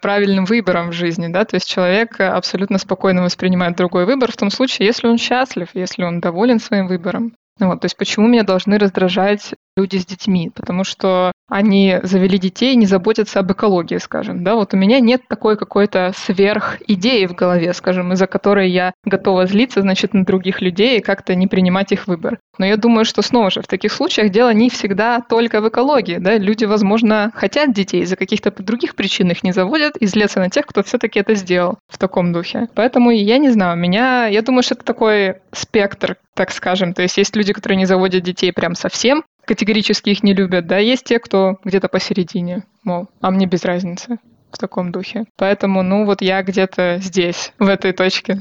правильным 0.00 0.44
выбором 0.44 0.90
в 0.90 0.92
жизни, 0.92 1.28
да, 1.28 1.44
то 1.44 1.56
есть 1.56 1.68
человек 1.68 2.20
абсолютно 2.20 2.78
спокойно 2.78 3.22
воспринимает 3.22 3.76
другой 3.76 4.04
выбор 4.04 4.32
в 4.32 4.36
том 4.36 4.50
случае, 4.50 4.86
если 4.86 5.06
он 5.06 5.18
счастлив, 5.18 5.68
если 5.74 6.04
он 6.04 6.20
доволен 6.20 6.58
своим 6.60 6.88
выбором. 6.88 7.34
Вот, 7.60 7.80
то 7.80 7.84
есть 7.84 7.96
почему 7.96 8.26
меня 8.28 8.44
должны 8.44 8.78
раздражать 8.78 9.54
люди 9.76 9.96
с 9.96 10.06
детьми, 10.06 10.50
потому 10.54 10.84
что 10.84 11.32
они 11.48 11.98
завели 12.02 12.38
детей 12.38 12.74
не 12.76 12.86
заботятся 12.86 13.40
об 13.40 13.52
экологии, 13.52 13.98
скажем. 13.98 14.42
Да, 14.42 14.54
вот 14.54 14.72
у 14.72 14.76
меня 14.76 15.00
нет 15.00 15.22
такой 15.28 15.56
какой-то 15.56 16.12
сверх 16.16 16.78
идеи 16.86 17.26
в 17.26 17.34
голове, 17.34 17.72
скажем, 17.74 18.12
из-за 18.12 18.26
которой 18.26 18.70
я 18.70 18.92
готова 19.04 19.46
злиться, 19.46 19.82
значит, 19.82 20.14
на 20.14 20.24
других 20.24 20.62
людей 20.62 20.98
и 20.98 21.02
как-то 21.02 21.34
не 21.34 21.46
принимать 21.46 21.92
их 21.92 22.06
выбор. 22.06 22.38
Но 22.58 22.66
я 22.66 22.76
думаю, 22.76 23.04
что 23.04 23.22
снова 23.22 23.50
же 23.50 23.60
в 23.60 23.66
таких 23.66 23.92
случаях 23.92 24.30
дело 24.30 24.52
не 24.52 24.70
всегда 24.70 25.20
только 25.20 25.60
в 25.60 25.68
экологии. 25.68 26.16
Да? 26.18 26.38
Люди, 26.38 26.64
возможно, 26.64 27.30
хотят 27.34 27.74
детей, 27.74 28.02
из-за 28.02 28.16
каких-то 28.16 28.50
других 28.50 28.94
причин 28.94 29.30
их 29.30 29.42
не 29.42 29.52
заводят 29.52 29.96
и 29.96 30.06
злятся 30.06 30.40
на 30.40 30.50
тех, 30.50 30.66
кто 30.66 30.82
все-таки 30.82 31.20
это 31.20 31.34
сделал 31.34 31.78
в 31.88 31.98
таком 31.98 32.32
духе. 32.32 32.68
Поэтому 32.74 33.10
я 33.10 33.38
не 33.38 33.50
знаю, 33.50 33.76
меня, 33.76 34.26
я 34.26 34.42
думаю, 34.42 34.62
что 34.62 34.74
это 34.74 34.84
такой 34.84 35.36
спектр, 35.52 36.16
так 36.34 36.50
скажем. 36.50 36.94
То 36.94 37.02
есть 37.02 37.18
есть 37.18 37.36
люди, 37.36 37.52
которые 37.52 37.76
не 37.76 37.86
заводят 37.86 38.22
детей 38.22 38.52
прям 38.52 38.74
совсем, 38.74 39.22
категорически 39.46 40.10
их 40.10 40.22
не 40.22 40.34
любят, 40.34 40.66
да, 40.66 40.78
есть 40.78 41.04
те, 41.04 41.18
кто 41.18 41.58
где-то 41.64 41.88
посередине, 41.88 42.64
мол, 42.84 43.08
а 43.20 43.30
мне 43.30 43.46
без 43.46 43.64
разницы 43.64 44.18
в 44.50 44.58
таком 44.58 44.92
духе. 44.92 45.24
Поэтому, 45.36 45.82
ну, 45.82 46.04
вот 46.04 46.22
я 46.22 46.42
где-то 46.42 46.98
здесь, 47.00 47.52
в 47.58 47.68
этой 47.68 47.92
точке. 47.92 48.40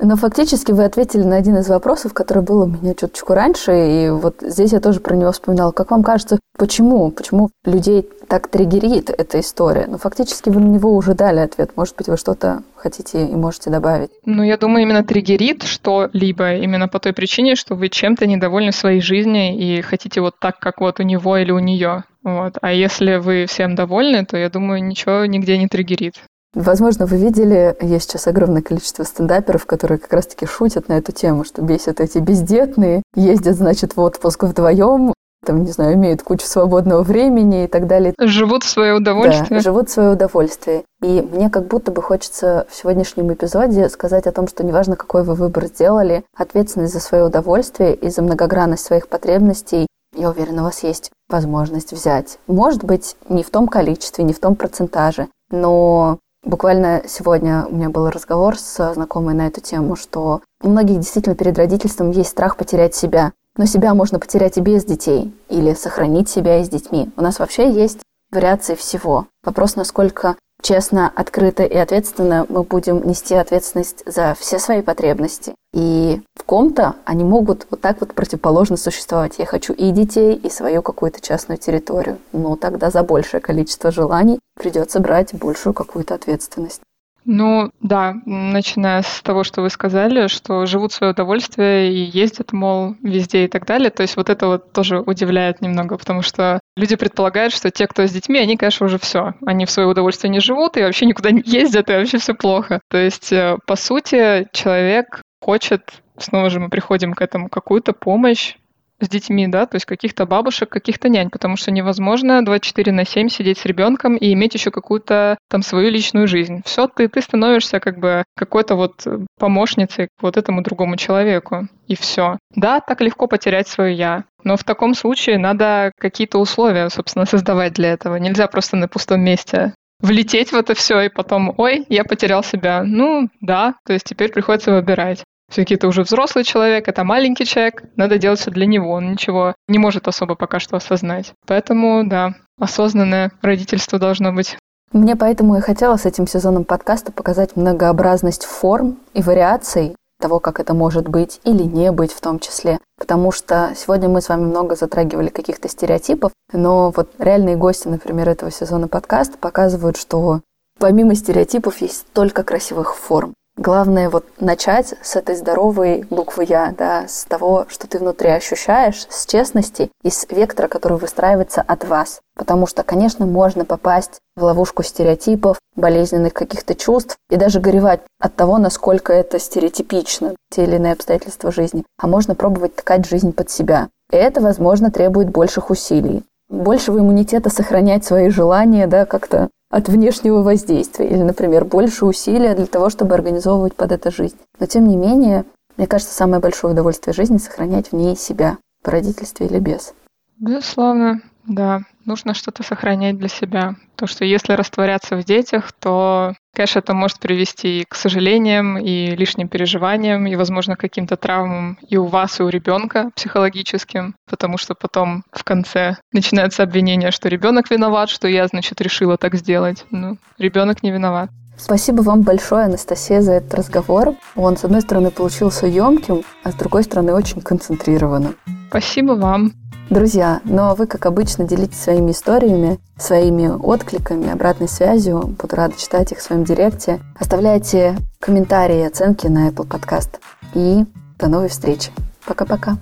Но 0.00 0.16
фактически 0.16 0.72
вы 0.72 0.84
ответили 0.84 1.22
на 1.22 1.36
один 1.36 1.56
из 1.56 1.68
вопросов, 1.68 2.12
который 2.14 2.42
был 2.42 2.62
у 2.62 2.66
меня 2.66 2.94
чуточку 2.94 3.32
раньше, 3.34 3.72
и 3.72 4.10
вот 4.10 4.38
здесь 4.40 4.72
я 4.72 4.80
тоже 4.80 5.00
про 5.00 5.14
него 5.14 5.30
вспоминала. 5.30 5.70
Как 5.70 5.92
вам 5.92 6.02
кажется, 6.02 6.40
почему? 6.64 7.10
Почему 7.10 7.50
людей 7.66 8.08
так 8.26 8.48
триггерит 8.48 9.10
эта 9.10 9.40
история? 9.40 9.84
Ну, 9.86 9.98
фактически 9.98 10.48
вы 10.48 10.60
на 10.60 10.68
него 10.68 10.96
уже 10.96 11.12
дали 11.12 11.40
ответ. 11.40 11.72
Может 11.76 11.94
быть, 11.94 12.08
вы 12.08 12.16
что-то 12.16 12.62
хотите 12.74 13.26
и 13.26 13.34
можете 13.34 13.68
добавить? 13.68 14.10
Ну, 14.24 14.42
я 14.42 14.56
думаю, 14.56 14.84
именно 14.84 15.04
триггерит 15.04 15.64
что-либо 15.64 16.54
именно 16.54 16.88
по 16.88 17.00
той 17.00 17.12
причине, 17.12 17.54
что 17.54 17.74
вы 17.74 17.90
чем-то 17.90 18.26
недовольны 18.26 18.70
в 18.70 18.76
своей 18.76 19.02
жизни 19.02 19.54
и 19.58 19.82
хотите 19.82 20.22
вот 20.22 20.36
так, 20.40 20.58
как 20.58 20.80
вот 20.80 21.00
у 21.00 21.02
него 21.02 21.36
или 21.36 21.50
у 21.50 21.58
нее. 21.58 22.04
Вот. 22.22 22.54
А 22.62 22.72
если 22.72 23.16
вы 23.16 23.44
всем 23.46 23.74
довольны, 23.74 24.24
то, 24.24 24.38
я 24.38 24.48
думаю, 24.48 24.82
ничего 24.82 25.26
нигде 25.26 25.58
не 25.58 25.68
триггерит. 25.68 26.14
Возможно, 26.54 27.06
вы 27.06 27.16
видели, 27.16 27.76
есть 27.80 28.08
сейчас 28.08 28.28
огромное 28.28 28.62
количество 28.62 29.02
стендаперов, 29.02 29.66
которые 29.66 29.98
как 29.98 30.12
раз-таки 30.12 30.46
шутят 30.46 30.88
на 30.88 30.94
эту 30.94 31.10
тему, 31.10 31.44
что 31.44 31.62
бесят 31.62 31.98
эти 32.00 32.18
бездетные, 32.18 33.02
ездят, 33.16 33.56
значит, 33.56 33.96
в 33.96 34.00
отпуск 34.00 34.44
вдвоем, 34.44 35.12
там, 35.44 35.62
не 35.62 35.70
знаю, 35.70 35.94
имеют 35.94 36.22
кучу 36.22 36.46
свободного 36.46 37.02
времени 37.02 37.64
и 37.64 37.66
так 37.66 37.86
далее. 37.86 38.14
Живут 38.18 38.64
в 38.64 38.68
свое 38.68 38.94
удовольствие. 38.94 39.60
Да, 39.60 39.60
живут 39.60 39.88
в 39.88 39.92
свое 39.92 40.10
удовольствие. 40.10 40.84
И 41.02 41.22
мне 41.22 41.50
как 41.50 41.66
будто 41.66 41.92
бы 41.92 42.02
хочется 42.02 42.66
в 42.70 42.74
сегодняшнем 42.74 43.32
эпизоде 43.32 43.88
сказать 43.88 44.26
о 44.26 44.32
том, 44.32 44.48
что 44.48 44.64
неважно, 44.64 44.96
какой 44.96 45.22
вы 45.22 45.34
выбор 45.34 45.66
сделали, 45.66 46.24
ответственность 46.36 46.92
за 46.92 47.00
свое 47.00 47.24
удовольствие 47.24 47.94
и 47.94 48.08
за 48.08 48.22
многогранность 48.22 48.84
своих 48.84 49.08
потребностей, 49.08 49.86
я 50.16 50.30
уверена, 50.30 50.62
у 50.62 50.64
вас 50.66 50.82
есть 50.82 51.10
возможность 51.28 51.92
взять. 51.92 52.38
Может 52.46 52.84
быть, 52.84 53.16
не 53.28 53.42
в 53.42 53.50
том 53.50 53.66
количестве, 53.66 54.24
не 54.24 54.32
в 54.32 54.38
том 54.38 54.54
процентаже, 54.54 55.28
но 55.50 56.18
Буквально 56.44 57.02
сегодня 57.08 57.64
у 57.66 57.74
меня 57.74 57.88
был 57.88 58.10
разговор 58.10 58.58
с 58.58 58.92
знакомой 58.92 59.34
на 59.34 59.46
эту 59.46 59.62
тему, 59.62 59.96
что 59.96 60.42
у 60.62 60.68
многих 60.68 60.98
действительно 60.98 61.34
перед 61.34 61.56
родительством 61.56 62.10
есть 62.10 62.30
страх 62.30 62.58
потерять 62.58 62.94
себя. 62.94 63.32
Но 63.56 63.66
себя 63.66 63.94
можно 63.94 64.18
потерять 64.18 64.58
и 64.58 64.60
без 64.60 64.84
детей, 64.84 65.32
или 65.48 65.74
сохранить 65.74 66.28
себя 66.28 66.60
и 66.60 66.64
с 66.64 66.68
детьми. 66.68 67.10
У 67.16 67.22
нас 67.22 67.38
вообще 67.38 67.70
есть 67.70 68.00
вариации 68.32 68.74
всего. 68.74 69.28
Вопрос, 69.44 69.76
насколько 69.76 70.36
честно, 70.64 71.12
открыто 71.14 71.62
и 71.62 71.76
ответственно 71.76 72.46
мы 72.48 72.62
будем 72.64 73.06
нести 73.06 73.34
ответственность 73.34 74.02
за 74.06 74.34
все 74.38 74.58
свои 74.58 74.82
потребности. 74.82 75.54
И 75.72 76.20
в 76.34 76.44
ком-то 76.44 76.96
они 77.04 77.22
могут 77.22 77.66
вот 77.70 77.80
так 77.80 78.00
вот 78.00 78.14
противоположно 78.14 78.76
существовать. 78.76 79.38
Я 79.38 79.46
хочу 79.46 79.72
и 79.72 79.90
детей, 79.90 80.34
и 80.34 80.50
свою 80.50 80.82
какую-то 80.82 81.20
частную 81.20 81.58
территорию. 81.58 82.18
Но 82.32 82.56
тогда 82.56 82.90
за 82.90 83.02
большее 83.02 83.40
количество 83.40 83.90
желаний 83.90 84.38
придется 84.58 85.00
брать 85.00 85.34
большую 85.34 85.74
какую-то 85.74 86.14
ответственность. 86.14 86.80
Ну 87.26 87.70
да, 87.80 88.14
начиная 88.26 89.00
с 89.02 89.22
того, 89.22 89.44
что 89.44 89.62
вы 89.62 89.70
сказали, 89.70 90.26
что 90.28 90.66
живут 90.66 90.92
в 90.92 90.94
свое 90.94 91.12
удовольствие 91.12 91.92
и 91.92 92.04
ездят, 92.04 92.52
мол, 92.52 92.96
везде 93.02 93.44
и 93.44 93.48
так 93.48 93.64
далее. 93.64 93.90
То 93.90 94.02
есть 94.02 94.16
вот 94.16 94.28
это 94.28 94.46
вот 94.46 94.72
тоже 94.72 95.00
удивляет 95.00 95.62
немного, 95.62 95.96
потому 95.96 96.20
что 96.20 96.60
люди 96.76 96.96
предполагают, 96.96 97.54
что 97.54 97.70
те, 97.70 97.86
кто 97.86 98.06
с 98.06 98.12
детьми, 98.12 98.38
они, 98.38 98.56
конечно, 98.58 98.86
уже 98.86 98.98
все. 98.98 99.34
Они 99.46 99.64
в 99.64 99.70
свое 99.70 99.88
удовольствие 99.88 100.30
не 100.30 100.40
живут 100.40 100.76
и 100.76 100.82
вообще 100.82 101.06
никуда 101.06 101.30
не 101.30 101.42
ездят, 101.46 101.88
и 101.88 101.94
вообще 101.94 102.18
все 102.18 102.34
плохо. 102.34 102.80
То 102.90 102.98
есть, 102.98 103.32
э, 103.32 103.56
по 103.66 103.76
сути, 103.76 104.46
человек 104.52 105.22
хочет, 105.40 106.02
снова 106.18 106.50
же 106.50 106.60
мы 106.60 106.68
приходим 106.68 107.14
к 107.14 107.22
этому, 107.22 107.48
какую-то 107.48 107.94
помощь, 107.94 108.56
с 109.04 109.08
детьми, 109.08 109.46
да, 109.46 109.66
то 109.66 109.76
есть 109.76 109.86
каких-то 109.86 110.26
бабушек, 110.26 110.68
каких-то 110.68 111.08
нянь, 111.08 111.30
потому 111.30 111.56
что 111.56 111.70
невозможно 111.70 112.44
24 112.44 112.92
на 112.92 113.04
7 113.04 113.28
сидеть 113.28 113.58
с 113.58 113.64
ребенком 113.64 114.16
и 114.16 114.32
иметь 114.32 114.54
еще 114.54 114.70
какую-то 114.70 115.38
там 115.48 115.62
свою 115.62 115.90
личную 115.90 116.26
жизнь. 116.26 116.62
Все, 116.64 116.88
ты, 116.88 117.08
ты 117.08 117.20
становишься 117.20 117.80
как 117.80 117.98
бы 117.98 118.24
какой-то 118.36 118.74
вот 118.76 119.06
помощницей 119.38 120.08
вот 120.20 120.36
этому 120.36 120.62
другому 120.62 120.96
человеку. 120.96 121.68
И 121.86 121.96
все. 121.96 122.38
Да, 122.54 122.80
так 122.80 123.02
легко 123.02 123.26
потерять 123.26 123.68
свое 123.68 123.94
я. 123.94 124.24
Но 124.42 124.56
в 124.56 124.64
таком 124.64 124.94
случае 124.94 125.38
надо 125.38 125.92
какие-то 125.98 126.38
условия, 126.38 126.88
собственно, 126.88 127.26
создавать 127.26 127.74
для 127.74 127.92
этого. 127.92 128.16
Нельзя 128.16 128.46
просто 128.46 128.76
на 128.76 128.88
пустом 128.88 129.20
месте 129.20 129.74
влететь 130.00 130.52
в 130.52 130.56
это 130.56 130.74
все 130.74 131.00
и 131.02 131.08
потом, 131.08 131.54
ой, 131.56 131.86
я 131.88 132.04
потерял 132.04 132.44
себя. 132.44 132.82
Ну, 132.84 133.28
да, 133.40 133.74
то 133.86 133.92
есть 133.92 134.04
теперь 134.04 134.30
приходится 134.32 134.72
выбирать. 134.72 135.24
Все-таки 135.54 135.76
ты 135.76 135.86
уже 135.86 136.02
взрослый 136.02 136.42
человек, 136.42 136.88
это 136.88 137.04
маленький 137.04 137.44
человек, 137.44 137.84
надо 137.94 138.18
делать 138.18 138.40
все 138.40 138.50
для 138.50 138.66
него, 138.66 138.90
он 138.90 139.12
ничего 139.12 139.54
не 139.68 139.78
может 139.78 140.08
особо 140.08 140.34
пока 140.34 140.58
что 140.58 140.74
осознать. 140.74 141.32
Поэтому, 141.46 142.02
да, 142.04 142.34
осознанное 142.58 143.30
родительство 143.40 144.00
должно 144.00 144.32
быть. 144.32 144.58
Мне 144.90 145.14
поэтому 145.14 145.56
и 145.56 145.60
хотелось 145.60 146.06
этим 146.06 146.26
сезоном 146.26 146.64
подкаста 146.64 147.12
показать 147.12 147.54
многообразность 147.54 148.44
форм 148.44 148.98
и 149.12 149.22
вариаций 149.22 149.94
того, 150.20 150.40
как 150.40 150.58
это 150.58 150.74
может 150.74 151.06
быть 151.06 151.40
или 151.44 151.62
не 151.62 151.92
быть 151.92 152.10
в 152.10 152.20
том 152.20 152.40
числе. 152.40 152.80
Потому 152.98 153.30
что 153.30 153.74
сегодня 153.76 154.08
мы 154.08 154.22
с 154.22 154.28
вами 154.28 154.46
много 154.46 154.74
затрагивали 154.74 155.28
каких-то 155.28 155.68
стереотипов, 155.68 156.32
но 156.52 156.90
вот 156.90 157.12
реальные 157.20 157.54
гости, 157.54 157.86
например, 157.86 158.28
этого 158.28 158.50
сезона 158.50 158.88
подкаста 158.88 159.38
показывают, 159.38 159.98
что 159.98 160.40
помимо 160.80 161.14
стереотипов 161.14 161.80
есть 161.80 161.98
столько 161.98 162.42
красивых 162.42 162.96
форм. 162.96 163.34
Главное 163.56 164.10
вот 164.10 164.24
начать 164.40 164.94
с 165.00 165.14
этой 165.14 165.36
здоровой 165.36 166.04
буквы 166.10 166.44
«Я», 166.48 166.74
да, 166.76 167.06
с 167.06 167.24
того, 167.24 167.66
что 167.68 167.86
ты 167.86 168.00
внутри 168.00 168.30
ощущаешь, 168.30 169.06
с 169.08 169.26
честности 169.26 169.92
и 170.02 170.10
с 170.10 170.26
вектора, 170.28 170.66
который 170.66 170.98
выстраивается 170.98 171.62
от 171.62 171.84
вас. 171.84 172.20
Потому 172.36 172.66
что, 172.66 172.82
конечно, 172.82 173.26
можно 173.26 173.64
попасть 173.64 174.18
в 174.34 174.42
ловушку 174.42 174.82
стереотипов, 174.82 175.58
болезненных 175.76 176.32
каких-то 176.32 176.74
чувств 176.74 177.16
и 177.30 177.36
даже 177.36 177.60
горевать 177.60 178.00
от 178.18 178.34
того, 178.34 178.58
насколько 178.58 179.12
это 179.12 179.38
стереотипично, 179.38 180.34
те 180.50 180.64
или 180.64 180.74
иные 180.74 180.94
обстоятельства 180.94 181.52
жизни. 181.52 181.84
А 181.96 182.08
можно 182.08 182.34
пробовать 182.34 182.74
ткать 182.74 183.06
жизнь 183.06 183.32
под 183.32 183.50
себя. 183.50 183.88
И 184.10 184.16
это, 184.16 184.40
возможно, 184.40 184.90
требует 184.90 185.30
больших 185.30 185.70
усилий 185.70 186.24
большего 186.48 186.98
иммунитета 186.98 187.50
сохранять 187.50 188.04
свои 188.04 188.28
желания, 188.28 188.86
да, 188.86 189.06
как-то 189.06 189.48
от 189.74 189.88
внешнего 189.88 190.42
воздействия. 190.42 191.08
Или, 191.08 191.22
например, 191.22 191.64
больше 191.64 192.06
усилия 192.06 192.54
для 192.54 192.66
того, 192.66 192.90
чтобы 192.90 193.14
организовывать 193.14 193.74
под 193.74 193.90
это 193.90 194.12
жизнь. 194.12 194.36
Но, 194.60 194.66
тем 194.66 194.86
не 194.86 194.96
менее, 194.96 195.44
мне 195.76 195.88
кажется, 195.88 196.14
самое 196.14 196.40
большое 196.40 196.74
удовольствие 196.74 197.12
жизни— 197.12 197.36
сохранять 197.38 197.90
в 197.90 197.92
ней 197.92 198.14
себя, 198.16 198.58
по 198.84 198.92
родительстве 198.92 199.46
или 199.46 199.58
без. 199.58 199.92
Безусловно, 200.38 201.22
да 201.44 201.80
нужно 202.04 202.34
что-то 202.34 202.62
сохранять 202.62 203.18
для 203.18 203.28
себя. 203.28 203.74
То, 203.96 204.06
что 204.06 204.24
если 204.24 204.52
растворяться 204.52 205.16
в 205.16 205.24
детях, 205.24 205.72
то, 205.72 206.34
конечно, 206.54 206.78
это 206.78 206.94
может 206.94 207.18
привести 207.18 207.80
и 207.80 207.84
к 207.84 207.94
сожалениям, 207.94 208.78
и 208.78 209.14
лишним 209.16 209.48
переживаниям, 209.48 210.26
и, 210.26 210.36
возможно, 210.36 210.76
каким-то 210.76 211.16
травмам 211.16 211.78
и 211.88 211.96
у 211.96 212.06
вас, 212.06 212.40
и 212.40 212.42
у 212.42 212.48
ребенка 212.48 213.10
психологическим, 213.14 214.14
потому 214.28 214.58
что 214.58 214.74
потом 214.74 215.24
в 215.32 215.44
конце 215.44 215.96
начинается 216.12 216.62
обвинение, 216.62 217.10
что 217.10 217.28
ребенок 217.28 217.70
виноват, 217.70 218.08
что 218.08 218.28
я, 218.28 218.46
значит, 218.46 218.80
решила 218.80 219.16
так 219.16 219.34
сделать. 219.34 219.84
Ну, 219.90 220.16
ребенок 220.38 220.82
не 220.82 220.90
виноват. 220.90 221.30
Спасибо 221.56 222.02
вам 222.02 222.22
большое, 222.22 222.64
Анастасия, 222.64 223.20
за 223.20 223.34
этот 223.34 223.54
разговор. 223.54 224.14
Он, 224.34 224.56
с 224.56 224.64
одной 224.64 224.80
стороны, 224.80 225.10
получился 225.10 225.66
емким, 225.66 226.22
а 226.42 226.50
с 226.50 226.54
другой 226.54 226.82
стороны, 226.82 227.14
очень 227.14 227.40
концентрированным. 227.40 228.34
Спасибо 228.68 229.12
вам. 229.12 229.52
Друзья, 229.90 230.40
ну 230.44 230.62
а 230.62 230.74
вы, 230.74 230.86
как 230.86 231.04
обычно, 231.06 231.44
делитесь 231.44 231.80
своими 231.80 232.12
историями, 232.12 232.80
своими 232.96 233.48
откликами, 233.48 234.30
обратной 234.30 234.68
связью. 234.68 235.36
Буду 235.38 235.56
рада 235.56 235.74
читать 235.78 236.10
их 236.10 236.18
в 236.18 236.22
своем 236.22 236.44
директе. 236.44 237.00
Оставляйте 237.18 237.96
комментарии 238.18 238.80
и 238.80 238.86
оценки 238.86 239.26
на 239.26 239.48
Apple 239.48 239.68
Podcast. 239.68 240.20
И 240.54 240.84
до 241.18 241.28
новой 241.28 241.48
встречи. 241.48 241.90
Пока-пока. 242.24 242.78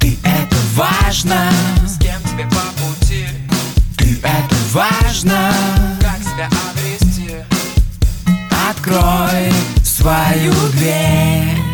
Ты 0.00 0.16
это 0.22 0.56
важно. 0.74 1.50
С 1.86 1.98
кем 1.98 2.20
тебе 2.30 2.44
по 2.44 2.60
пути? 2.82 3.26
Ты 3.96 4.18
это 4.22 4.54
важно. 4.72 5.50
Как 6.00 6.18
себя 6.18 6.48
обрести? 6.70 7.36
Открой 8.68 9.52
свою 9.82 10.52
дверь. 10.72 11.73